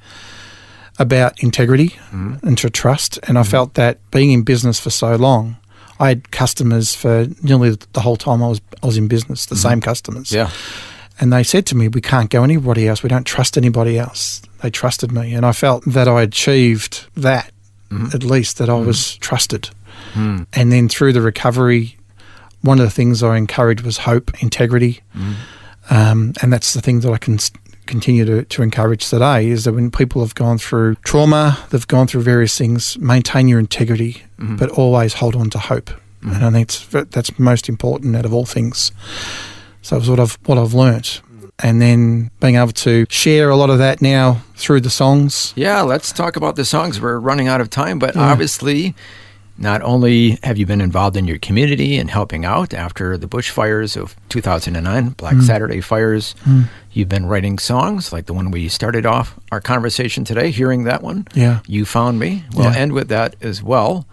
about 0.98 1.42
integrity 1.42 1.90
mm-hmm. 1.90 2.46
and 2.46 2.56
to 2.58 2.70
trust, 2.70 3.18
and 3.24 3.38
I 3.38 3.42
mm-hmm. 3.42 3.50
felt 3.50 3.74
that 3.74 3.98
being 4.10 4.32
in 4.32 4.42
business 4.42 4.80
for 4.80 4.90
so 4.90 5.16
long, 5.16 5.56
I 6.00 6.08
had 6.08 6.30
customers 6.30 6.94
for 6.94 7.26
nearly 7.42 7.76
the 7.92 8.00
whole 8.00 8.16
time 8.16 8.42
I 8.42 8.48
was 8.48 8.60
I 8.82 8.86
was 8.86 8.96
in 8.96 9.08
business, 9.08 9.46
the 9.46 9.56
same 9.56 9.80
customers, 9.80 10.32
Yeah. 10.32 10.50
and 11.20 11.32
they 11.32 11.42
said 11.42 11.66
to 11.66 11.74
me, 11.74 11.88
"We 11.88 12.00
can't 12.00 12.30
go 12.30 12.44
anybody 12.44 12.88
else. 12.88 13.02
We 13.02 13.08
don't 13.08 13.24
trust 13.24 13.56
anybody 13.56 13.98
else." 13.98 14.42
They 14.62 14.70
trusted 14.70 15.12
me, 15.12 15.34
and 15.34 15.44
I 15.44 15.52
felt 15.52 15.84
that 15.86 16.08
I 16.08 16.22
achieved 16.22 17.06
that 17.16 17.52
at 18.12 18.24
least 18.24 18.58
that 18.58 18.68
I 18.68 18.74
was 18.74 19.16
trusted, 19.16 19.70
hmm. 20.12 20.42
and 20.52 20.72
then 20.72 20.88
through 20.88 21.12
the 21.12 21.22
recovery. 21.22 21.95
One 22.66 22.78
of 22.80 22.84
the 22.84 22.90
things 22.90 23.22
I 23.22 23.36
encouraged 23.36 23.82
was 23.82 23.98
hope, 23.98 24.42
integrity, 24.42 25.00
mm. 25.14 25.34
um, 25.90 26.34
and 26.42 26.52
that's 26.52 26.74
the 26.74 26.80
thing 26.80 27.00
that 27.00 27.12
I 27.12 27.18
can 27.18 27.38
continue 27.86 28.24
to, 28.24 28.44
to 28.44 28.62
encourage 28.62 29.08
today 29.08 29.46
is 29.46 29.64
that 29.64 29.72
when 29.72 29.90
people 29.90 30.20
have 30.20 30.34
gone 30.34 30.58
through 30.58 30.96
trauma, 30.96 31.56
they've 31.70 31.86
gone 31.86 32.08
through 32.08 32.22
various 32.22 32.58
things, 32.58 32.98
maintain 32.98 33.46
your 33.48 33.60
integrity, 33.60 34.24
mm-hmm. 34.38 34.56
but 34.56 34.68
always 34.70 35.14
hold 35.14 35.36
on 35.36 35.48
to 35.50 35.58
hope. 35.58 35.86
Mm-hmm. 35.86 36.32
And 36.32 36.44
I 36.44 36.50
think 36.50 36.68
it's, 36.68 36.86
that's 37.10 37.38
most 37.38 37.68
important 37.68 38.16
out 38.16 38.24
of 38.24 38.34
all 38.34 38.44
things. 38.44 38.90
So 39.82 39.96
it's 39.98 40.08
what 40.08 40.18
I've 40.18 40.36
what 40.46 40.58
I've 40.58 40.74
learnt. 40.74 41.22
and 41.60 41.80
then 41.80 42.30
being 42.40 42.56
able 42.56 42.72
to 42.72 43.06
share 43.08 43.48
a 43.50 43.56
lot 43.56 43.70
of 43.70 43.78
that 43.78 44.02
now 44.02 44.42
through 44.56 44.80
the 44.80 44.90
songs. 44.90 45.52
Yeah, 45.56 45.82
let's 45.82 46.12
talk 46.12 46.36
about 46.36 46.56
the 46.56 46.64
songs. 46.64 47.00
We're 47.00 47.18
running 47.18 47.48
out 47.48 47.60
of 47.60 47.70
time, 47.70 47.98
but 47.98 48.16
obviously, 48.16 48.94
not 49.58 49.82
only 49.82 50.38
have 50.42 50.58
you 50.58 50.66
been 50.66 50.80
involved 50.80 51.16
in 51.16 51.26
your 51.26 51.38
community 51.38 51.98
and 51.98 52.10
helping 52.10 52.44
out 52.44 52.74
after 52.74 53.16
the 53.16 53.26
bushfires 53.26 53.96
of 53.96 54.14
2009, 54.28 55.10
Black 55.10 55.34
mm. 55.36 55.42
Saturday 55.42 55.80
fires, 55.80 56.34
mm. 56.44 56.68
you've 56.92 57.08
been 57.08 57.26
writing 57.26 57.58
songs 57.58 58.12
like 58.12 58.26
the 58.26 58.34
one 58.34 58.50
we 58.50 58.68
started 58.68 59.06
off 59.06 59.38
our 59.50 59.60
conversation 59.60 60.24
today, 60.24 60.50
hearing 60.50 60.84
that 60.84 61.02
one. 61.02 61.26
Yeah. 61.34 61.60
You 61.66 61.84
Found 61.86 62.18
Me. 62.18 62.44
We'll 62.54 62.72
Yeah. 62.72 62.76
end 62.76 62.92
with 62.92 63.08
that 63.08 63.36
as 63.40 63.62
well. 63.62 64.06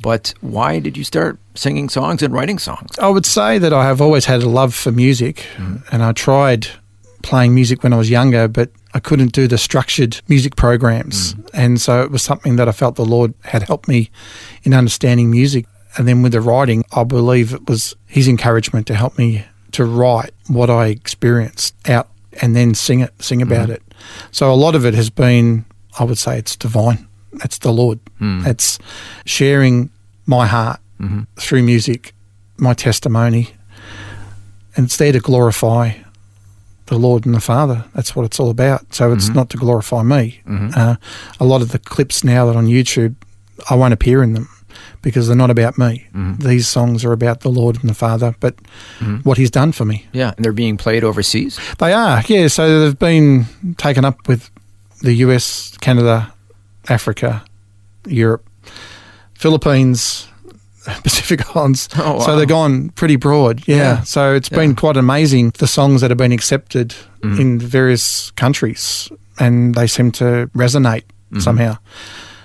But 0.00 0.34
why 0.40 0.80
did 0.80 0.96
you 0.96 1.04
start 1.04 1.38
singing 1.54 1.88
songs 1.88 2.22
and 2.22 2.32
writing 2.32 2.58
songs? 2.58 2.90
I 2.98 3.08
would 3.08 3.24
say 3.24 3.58
that 3.58 3.72
I 3.72 3.84
have 3.86 4.00
always 4.00 4.26
had 4.26 4.42
a 4.42 4.48
love 4.48 4.74
for 4.74 4.92
music, 4.92 5.46
mm. 5.56 5.82
and 5.90 6.02
I 6.02 6.12
tried 6.12 6.68
playing 7.22 7.54
music 7.54 7.82
when 7.82 7.92
I 7.92 7.96
was 7.96 8.10
younger, 8.10 8.46
but 8.46 8.70
I 8.94 9.00
couldn't 9.00 9.32
do 9.32 9.48
the 9.48 9.58
structured 9.58 10.20
music 10.28 10.54
programs. 10.54 11.34
Mm. 11.34 11.50
And 11.52 11.80
so 11.80 12.02
it 12.02 12.12
was 12.12 12.22
something 12.22 12.56
that 12.56 12.68
I 12.68 12.72
felt 12.72 12.94
the 12.94 13.04
Lord 13.04 13.34
had 13.42 13.64
helped 13.64 13.88
me 13.88 14.10
in 14.62 14.72
understanding 14.72 15.30
music. 15.30 15.66
And 15.98 16.06
then 16.06 16.22
with 16.22 16.32
the 16.32 16.40
writing, 16.40 16.84
I 16.92 17.02
believe 17.02 17.52
it 17.52 17.68
was 17.68 17.96
His 18.06 18.28
encouragement 18.28 18.86
to 18.86 18.94
help 18.94 19.18
me 19.18 19.44
to 19.72 19.84
write 19.84 20.30
what 20.46 20.70
I 20.70 20.86
experienced 20.86 21.74
out 21.88 22.08
and 22.40 22.54
then 22.54 22.74
sing 22.74 23.00
it, 23.00 23.12
sing 23.20 23.40
mm. 23.40 23.42
about 23.42 23.68
it. 23.68 23.82
So 24.30 24.52
a 24.52 24.54
lot 24.54 24.76
of 24.76 24.86
it 24.86 24.94
has 24.94 25.10
been, 25.10 25.64
I 25.98 26.04
would 26.04 26.18
say, 26.18 26.38
it's 26.38 26.54
divine. 26.54 27.08
It's 27.42 27.58
the 27.58 27.72
Lord. 27.72 27.98
Mm. 28.20 28.46
It's 28.46 28.78
sharing 29.26 29.90
my 30.26 30.46
heart 30.46 30.78
mm-hmm. 31.00 31.22
through 31.36 31.64
music, 31.64 32.14
my 32.58 32.74
testimony. 32.74 33.50
And 34.76 34.86
it's 34.86 34.96
there 34.96 35.12
to 35.12 35.20
glorify 35.20 35.94
the 36.86 36.98
Lord 36.98 37.24
and 37.26 37.34
the 37.34 37.40
Father. 37.40 37.84
That's 37.94 38.14
what 38.14 38.24
it's 38.24 38.38
all 38.38 38.50
about. 38.50 38.94
So 38.94 39.12
it's 39.12 39.26
mm-hmm. 39.26 39.34
not 39.34 39.50
to 39.50 39.56
glorify 39.56 40.02
me. 40.02 40.40
Mm-hmm. 40.46 40.78
Uh, 40.78 40.96
a 41.40 41.44
lot 41.44 41.62
of 41.62 41.72
the 41.72 41.78
clips 41.78 42.24
now 42.24 42.46
that 42.46 42.54
are 42.54 42.58
on 42.58 42.66
YouTube, 42.66 43.14
I 43.70 43.74
won't 43.74 43.94
appear 43.94 44.22
in 44.22 44.34
them 44.34 44.48
because 45.02 45.26
they're 45.26 45.36
not 45.36 45.50
about 45.50 45.78
me. 45.78 46.06
Mm-hmm. 46.14 46.46
These 46.46 46.68
songs 46.68 47.04
are 47.04 47.12
about 47.12 47.40
the 47.40 47.50
Lord 47.50 47.76
and 47.80 47.88
the 47.88 47.94
Father, 47.94 48.34
but 48.40 48.54
what 49.22 49.38
He's 49.38 49.50
done 49.50 49.72
for 49.72 49.84
me. 49.84 50.06
Yeah, 50.12 50.32
and 50.36 50.44
they're 50.44 50.52
being 50.52 50.76
played 50.76 51.04
overseas. 51.04 51.60
They 51.78 51.92
are, 51.92 52.22
yeah. 52.26 52.48
So 52.48 52.80
they've 52.80 52.98
been 52.98 53.46
taken 53.76 54.04
up 54.04 54.26
with 54.28 54.50
the 55.02 55.12
US, 55.14 55.76
Canada, 55.78 56.32
Africa, 56.88 57.44
Europe, 58.06 58.48
Philippines, 59.34 60.26
Pacific 61.02 61.40
Islands. 61.56 61.88
Oh, 61.96 62.20
So 62.20 62.36
they're 62.36 62.46
gone 62.46 62.90
pretty 62.90 63.16
broad, 63.16 63.66
yeah. 63.66 63.76
Yeah. 63.76 64.02
So 64.02 64.34
it's 64.34 64.50
Yeah. 64.50 64.58
been 64.58 64.74
quite 64.74 64.96
amazing 64.96 65.52
the 65.58 65.66
songs 65.66 66.00
that 66.00 66.10
have 66.10 66.18
been 66.18 66.32
accepted 66.32 66.94
mm. 67.22 67.38
in 67.38 67.58
various 67.58 68.30
countries, 68.32 69.10
and 69.38 69.74
they 69.74 69.86
seem 69.86 70.12
to 70.12 70.50
resonate 70.54 71.04
mm-hmm. 71.30 71.40
somehow. 71.40 71.78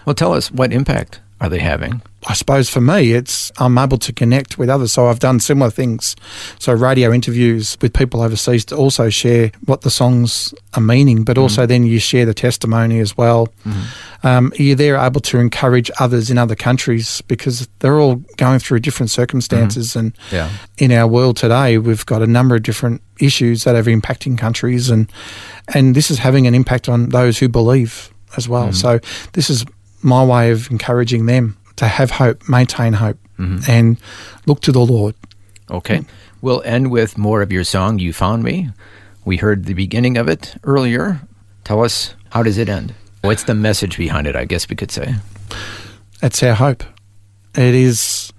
Well, 0.05 0.15
tell 0.15 0.33
us 0.33 0.51
what 0.51 0.73
impact 0.73 1.19
are 1.41 1.49
they 1.49 1.59
having? 1.59 2.01
I 2.27 2.33
suppose 2.33 2.69
for 2.69 2.81
me, 2.81 3.13
it's 3.13 3.49
I'm 3.59 3.77
able 3.77 3.97
to 3.99 4.11
connect 4.11 4.57
with 4.57 4.69
others. 4.69 4.91
So 4.91 5.07
I've 5.07 5.19
done 5.19 5.39
similar 5.39 5.71
things. 5.71 6.17
So 6.59 6.73
radio 6.73 7.13
interviews 7.13 7.77
with 7.81 7.93
people 7.93 8.21
overseas 8.21 8.65
to 8.65 8.75
also 8.75 9.09
share 9.09 9.51
what 9.65 9.81
the 9.81 9.89
songs 9.89 10.53
are 10.73 10.81
meaning, 10.81 11.23
but 11.23 11.35
mm-hmm. 11.35 11.43
also 11.43 11.65
then 11.65 11.85
you 11.85 11.97
share 11.99 12.25
the 12.25 12.33
testimony 12.33 12.99
as 12.99 13.15
well. 13.15 13.47
Mm-hmm. 13.65 14.27
Um, 14.27 14.51
you're 14.57 14.75
there 14.75 14.97
able 14.97 15.21
to 15.21 15.37
encourage 15.39 15.89
others 15.99 16.29
in 16.29 16.37
other 16.37 16.55
countries 16.55 17.21
because 17.21 17.69
they're 17.79 17.99
all 17.99 18.15
going 18.35 18.59
through 18.59 18.81
different 18.81 19.09
circumstances. 19.09 19.91
Mm-hmm. 19.91 19.99
And 19.99 20.17
Yeah. 20.31 20.49
in 20.77 20.91
our 20.91 21.07
world 21.07 21.37
today, 21.37 21.77
we've 21.77 22.05
got 22.05 22.21
a 22.21 22.27
number 22.27 22.55
of 22.55 22.63
different 22.63 23.01
issues 23.21 23.63
that 23.63 23.75
are 23.75 23.83
impacting 23.83 24.37
countries, 24.37 24.89
and 24.89 25.09
and 25.73 25.95
this 25.95 26.11
is 26.11 26.19
having 26.19 26.47
an 26.47 26.55
impact 26.55 26.89
on 26.89 27.09
those 27.09 27.37
who 27.37 27.47
believe 27.47 28.13
as 28.37 28.47
well. 28.49 28.73
So 28.73 28.99
this 29.33 29.49
is 29.49 29.65
my 30.01 30.23
way 30.23 30.51
of 30.51 30.69
encouraging 30.71 31.25
them 31.25 31.57
to 31.75 31.87
have 31.87 32.11
hope, 32.11 32.47
maintain 32.47 32.93
hope, 32.93 33.17
mm-hmm. 33.37 33.69
and 33.69 33.97
look 34.45 34.61
to 34.61 34.71
the 34.71 34.79
Lord. 34.79 35.15
Okay. 35.69 36.03
We'll 36.41 36.61
end 36.63 36.91
with 36.91 37.17
more 37.17 37.41
of 37.41 37.51
your 37.51 37.63
song, 37.63 37.99
You 37.99 38.13
Found 38.13 38.43
Me. 38.43 38.69
We 39.25 39.37
heard 39.37 39.65
the 39.65 39.73
beginning 39.73 40.17
of 40.17 40.27
it 40.27 40.55
earlier. 40.63 41.21
Tell 41.63 41.83
us, 41.83 42.15
how 42.31 42.43
does 42.43 42.57
it 42.57 42.69
end? 42.69 42.93
What's 43.21 43.43
the 43.43 43.55
message 43.55 43.97
behind 43.97 44.27
it, 44.27 44.35
I 44.35 44.45
guess 44.45 44.69
we 44.69 44.75
could 44.75 44.91
say? 44.91 45.15
That's 46.21 46.41
our 46.43 46.55
hope. 46.55 46.83
It 47.55 47.75
is 47.75 48.31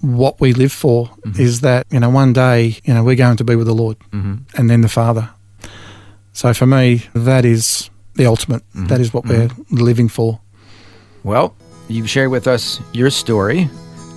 what 0.00 0.40
we 0.40 0.52
live 0.52 0.72
for. 0.72 1.06
Mm-hmm. 1.06 1.40
Is 1.40 1.60
that 1.62 1.86
you 1.90 1.98
know 2.00 2.10
one 2.10 2.32
day 2.32 2.78
you 2.84 2.94
know 2.94 3.02
we're 3.02 3.16
going 3.16 3.36
to 3.38 3.44
be 3.44 3.56
with 3.56 3.66
the 3.66 3.74
Lord, 3.74 3.98
mm-hmm. 4.10 4.36
and 4.56 4.70
then 4.70 4.82
the 4.82 4.88
Father. 4.88 5.30
So 6.32 6.52
for 6.54 6.66
me, 6.66 7.02
that 7.14 7.44
is 7.44 7.90
the 8.14 8.26
ultimate. 8.26 8.62
That 8.74 9.00
is 9.00 9.12
what 9.12 9.24
we're 9.24 9.50
living 9.70 10.08
for. 10.08 10.40
Well, 11.24 11.56
you've 11.88 12.08
shared 12.08 12.30
with 12.30 12.46
us 12.46 12.80
your 12.92 13.10
story 13.10 13.68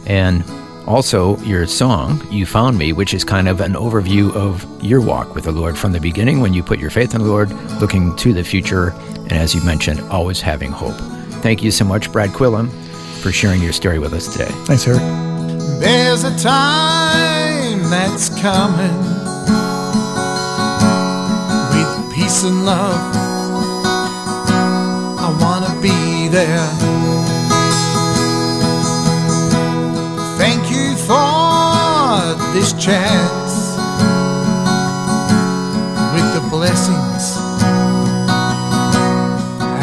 and 0.06 0.43
also 0.86 1.38
your 1.39 1.65
song, 1.65 2.22
You 2.30 2.46
Found 2.46 2.78
Me, 2.78 2.91
which 2.91 3.13
is 3.13 3.24
kind 3.24 3.48
of 3.48 3.62
an 3.62 3.74
overview 3.74 4.34
of 4.34 4.65
your 4.84 5.00
walk 5.02 5.34
with 5.34 5.46
the 5.46 5.52
Lord 5.52 5.78
from 5.78 5.93
the 5.93 6.02
beginning 6.02 6.41
when 6.41 6.54
you 6.54 6.63
put 6.63 6.80
your 6.80 6.89
faith 6.89 7.15
in 7.15 7.22
the 7.22 7.28
Lord, 7.28 7.50
looking 7.80 8.15
to 8.17 8.34
the 8.34 8.43
future, 8.43 8.89
and 8.89 9.34
as 9.34 9.56
you 9.56 9.62
mentioned, 9.62 10.02
always 10.10 10.41
having 10.41 10.72
hope. 10.72 10.96
Thank 11.41 11.63
you 11.63 11.72
so 11.72 11.86
much, 11.86 12.12
Brad 12.12 12.32
Quilliam, 12.32 12.70
for 13.22 13.32
sharing 13.32 13.62
your 13.62 13.74
story 13.74 14.00
with 14.00 14.13
us 14.13 14.28
today. 14.32 14.52
Thanks, 14.65 14.86
Eric. 14.88 15.00
There's 15.80 16.24
a 16.24 16.38
time 16.38 17.89
that's 17.89 18.30
coming 18.41 18.98
with 21.72 22.15
peace 22.15 22.43
and 22.43 22.65
love. 22.65 23.15
I 25.20 25.38
want 25.41 25.65
to 25.65 25.82
be 25.82 26.28
there. 26.30 26.97
This 32.60 32.74
chance 32.74 33.78
with 36.12 36.28
the 36.34 36.41
blessings 36.50 37.38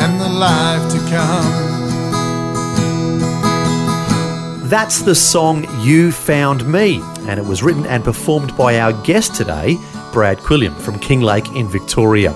and 0.03 0.21
the 0.21 0.29
life 0.29 0.91
to 0.91 0.99
come. 1.09 1.53
That's 4.69 5.03
the 5.03 5.15
song 5.15 5.69
You 5.83 6.11
Found 6.11 6.67
Me, 6.67 7.01
and 7.29 7.39
it 7.39 7.45
was 7.45 7.63
written 7.63 7.87
and 7.87 8.03
performed 8.03 8.57
by 8.57 8.81
our 8.81 8.93
guest 9.05 9.37
today, 9.37 9.79
Brad 10.13 10.39
Quilliam 10.39 10.75
from 10.75 10.99
Kinglake 10.99 11.55
in 11.55 11.69
Victoria. 11.69 12.33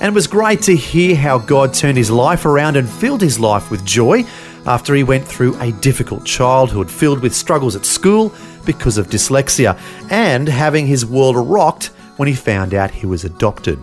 And 0.00 0.02
it 0.02 0.12
was 0.12 0.26
great 0.26 0.60
to 0.62 0.74
hear 0.74 1.14
how 1.14 1.38
God 1.38 1.72
turned 1.72 1.98
his 1.98 2.10
life 2.10 2.46
around 2.46 2.74
and 2.74 2.90
filled 2.90 3.20
his 3.20 3.38
life 3.38 3.70
with 3.70 3.84
joy 3.84 4.24
after 4.68 4.94
he 4.94 5.02
went 5.02 5.26
through 5.26 5.58
a 5.60 5.72
difficult 5.72 6.26
childhood 6.26 6.90
filled 6.90 7.20
with 7.20 7.34
struggles 7.34 7.74
at 7.74 7.86
school 7.86 8.32
because 8.66 8.98
of 8.98 9.08
dyslexia 9.08 9.80
and 10.10 10.46
having 10.46 10.86
his 10.86 11.06
world 11.06 11.36
rocked 11.36 11.86
when 12.18 12.28
he 12.28 12.34
found 12.34 12.74
out 12.74 12.90
he 12.90 13.06
was 13.06 13.24
adopted. 13.24 13.78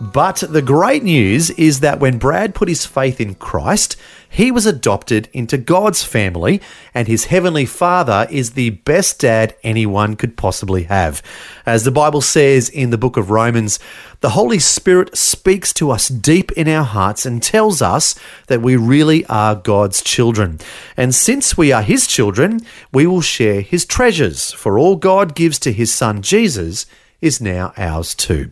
But 0.00 0.42
the 0.48 0.60
great 0.60 1.04
news 1.04 1.50
is 1.50 1.80
that 1.80 2.00
when 2.00 2.18
Brad 2.18 2.52
put 2.52 2.68
his 2.68 2.84
faith 2.84 3.20
in 3.20 3.36
Christ, 3.36 3.96
he 4.34 4.50
was 4.50 4.66
adopted 4.66 5.28
into 5.32 5.56
God's 5.56 6.02
family, 6.02 6.60
and 6.92 7.06
his 7.06 7.26
heavenly 7.26 7.64
Father 7.64 8.26
is 8.28 8.50
the 8.50 8.70
best 8.70 9.20
dad 9.20 9.54
anyone 9.62 10.16
could 10.16 10.36
possibly 10.36 10.82
have. 10.84 11.22
As 11.64 11.84
the 11.84 11.92
Bible 11.92 12.20
says 12.20 12.68
in 12.68 12.90
the 12.90 12.98
book 12.98 13.16
of 13.16 13.30
Romans, 13.30 13.78
the 14.22 14.30
Holy 14.30 14.58
Spirit 14.58 15.16
speaks 15.16 15.72
to 15.74 15.92
us 15.92 16.08
deep 16.08 16.50
in 16.52 16.66
our 16.66 16.82
hearts 16.82 17.24
and 17.24 17.40
tells 17.40 17.80
us 17.80 18.16
that 18.48 18.60
we 18.60 18.74
really 18.74 19.24
are 19.26 19.54
God's 19.54 20.02
children. 20.02 20.58
And 20.96 21.14
since 21.14 21.56
we 21.56 21.70
are 21.70 21.82
his 21.82 22.08
children, 22.08 22.58
we 22.92 23.06
will 23.06 23.20
share 23.20 23.60
his 23.60 23.86
treasures, 23.86 24.50
for 24.50 24.80
all 24.80 24.96
God 24.96 25.36
gives 25.36 25.60
to 25.60 25.72
his 25.72 25.94
son 25.94 26.22
Jesus 26.22 26.86
is 27.20 27.40
now 27.40 27.72
ours 27.76 28.16
too. 28.16 28.50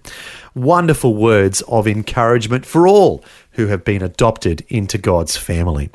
Wonderful 0.55 1.15
words 1.15 1.61
of 1.63 1.89
encouragement 1.89 2.65
for 2.65 2.87
all 2.87 3.25
who 3.53 3.69
have 3.69 3.85
been 3.85 4.03
adopted 4.03 4.65
into 4.69 4.99
God's 4.99 5.37
family. 5.37 5.91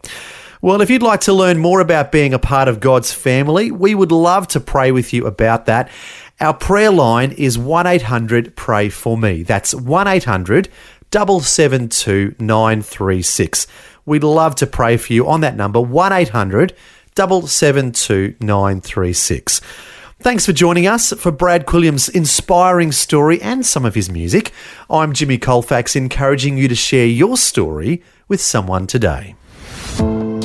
Well, 0.62 0.82
if 0.82 0.90
you'd 0.90 1.04
like 1.04 1.22
to 1.22 1.34
learn 1.34 1.60
more 1.60 1.80
about 1.80 2.12
being 2.12 2.34
a 2.34 2.40
part 2.40 2.68
of 2.68 2.80
God's 2.80 3.14
family, 3.14 3.70
we 3.70 3.94
would 3.94 4.12
love 4.12 4.48
to 4.50 4.60
pray 4.60 4.92
with 4.92 5.14
you 5.14 5.28
about 5.28 5.66
that. 5.68 5.90
Our 6.40 6.54
prayer 6.54 6.92
line 6.92 7.32
is 7.32 7.58
1 7.58 7.86
800 7.86 8.56
Pray 8.56 8.90
For 8.90 9.18
Me. 9.18 9.44
That's 9.44 9.76
1 9.76 10.08
800 10.08 10.70
772 11.12 12.36
936. 12.40 13.68
We'd 14.06 14.24
love 14.24 14.56
to 14.56 14.68
pray 14.68 14.98
for 14.98 15.14
you 15.14 15.28
on 15.28 15.42
that 15.42 15.56
number, 15.56 15.80
1 15.80 16.12
800 16.12 16.74
772 17.16 18.36
936. 18.40 19.62
Thanks 20.20 20.48
for 20.48 20.52
joining 20.52 20.88
us 20.88 21.14
for 21.14 21.32
Brad 21.32 21.68
Quilliam's 21.68 22.10
inspiring 22.10 22.92
story 22.92 23.40
and 23.40 23.64
some 23.64 23.86
of 23.86 23.94
his 23.94 24.10
music. 24.10 24.52
I'm 24.90 25.14
Jimmy 25.14 25.38
Colfax, 25.38 25.96
encouraging 25.96 26.58
you 26.58 26.68
to 26.68 26.74
share 26.74 27.06
your 27.06 27.38
story 27.38 28.02
with 28.28 28.42
someone 28.42 28.88
today. 28.88 29.36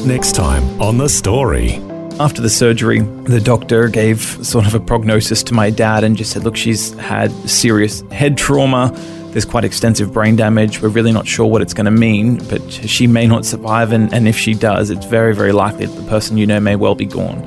Next 0.04 0.34
time 0.34 0.62
on 0.80 0.98
The 0.98 1.08
Story. 1.08 1.76
After 2.20 2.42
the 2.42 2.50
surgery, 2.50 3.00
the 3.00 3.40
doctor 3.40 3.88
gave 3.88 4.20
sort 4.20 4.66
of 4.66 4.74
a 4.74 4.80
prognosis 4.80 5.42
to 5.44 5.54
my 5.54 5.70
dad 5.70 6.04
and 6.04 6.18
just 6.18 6.32
said, 6.32 6.44
look, 6.44 6.54
she's 6.54 6.92
had 6.98 7.32
serious 7.48 8.02
head 8.12 8.36
trauma. 8.36 8.92
There's 9.30 9.46
quite 9.46 9.64
extensive 9.64 10.12
brain 10.12 10.36
damage. 10.36 10.82
We're 10.82 10.90
really 10.90 11.12
not 11.12 11.26
sure 11.26 11.46
what 11.46 11.62
it's 11.62 11.72
going 11.72 11.86
to 11.86 11.90
mean, 11.90 12.46
but 12.48 12.60
she 12.70 13.06
may 13.06 13.26
not 13.26 13.46
survive. 13.46 13.90
And, 13.92 14.12
and 14.12 14.28
if 14.28 14.36
she 14.36 14.52
does, 14.52 14.90
it's 14.90 15.06
very, 15.06 15.34
very 15.34 15.52
likely 15.52 15.86
that 15.86 15.96
the 15.98 16.08
person 16.10 16.36
you 16.36 16.46
know 16.46 16.60
may 16.60 16.76
well 16.76 16.94
be 16.94 17.06
gone. 17.06 17.42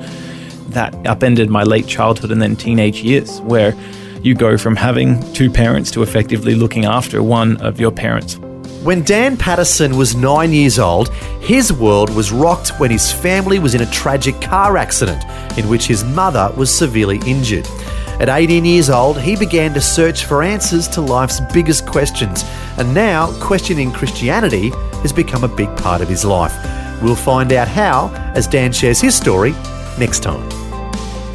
That 0.76 0.94
upended 1.06 1.48
my 1.48 1.62
late 1.62 1.86
childhood 1.86 2.30
and 2.30 2.42
then 2.42 2.54
teenage 2.54 3.00
years, 3.02 3.40
where 3.40 3.74
you 4.20 4.34
go 4.34 4.58
from 4.58 4.76
having 4.76 5.20
two 5.32 5.50
parents 5.50 5.90
to 5.92 6.02
effectively 6.02 6.54
looking 6.54 6.84
after 6.84 7.22
one 7.22 7.56
of 7.62 7.80
your 7.80 7.90
parents 7.90 8.38
when 8.86 9.02
Dan 9.02 9.36
Patterson 9.36 9.96
was 9.96 10.14
nine 10.14 10.52
years 10.52 10.78
old, 10.78 11.08
his 11.40 11.72
world 11.72 12.08
was 12.14 12.30
rocked 12.30 12.78
when 12.78 12.88
his 12.88 13.10
family 13.10 13.58
was 13.58 13.74
in 13.74 13.80
a 13.80 13.90
tragic 13.90 14.40
car 14.40 14.76
accident 14.76 15.24
in 15.58 15.68
which 15.68 15.88
his 15.88 16.04
mother 16.04 16.52
was 16.56 16.72
severely 16.72 17.18
injured. 17.26 17.66
At 18.20 18.28
18 18.28 18.64
years 18.64 18.88
old, 18.88 19.20
he 19.20 19.34
began 19.34 19.74
to 19.74 19.80
search 19.80 20.24
for 20.24 20.44
answers 20.44 20.86
to 20.88 21.00
life's 21.00 21.40
biggest 21.52 21.84
questions, 21.84 22.44
and 22.78 22.94
now 22.94 23.32
questioning 23.40 23.90
Christianity 23.90 24.70
has 25.02 25.12
become 25.12 25.42
a 25.42 25.48
big 25.48 25.76
part 25.78 26.00
of 26.00 26.08
his 26.08 26.24
life. 26.24 26.54
We'll 27.02 27.16
find 27.16 27.52
out 27.52 27.66
how 27.66 28.10
as 28.36 28.46
Dan 28.46 28.72
shares 28.72 29.00
his 29.00 29.16
story 29.16 29.50
next 29.98 30.20
time. 30.20 30.55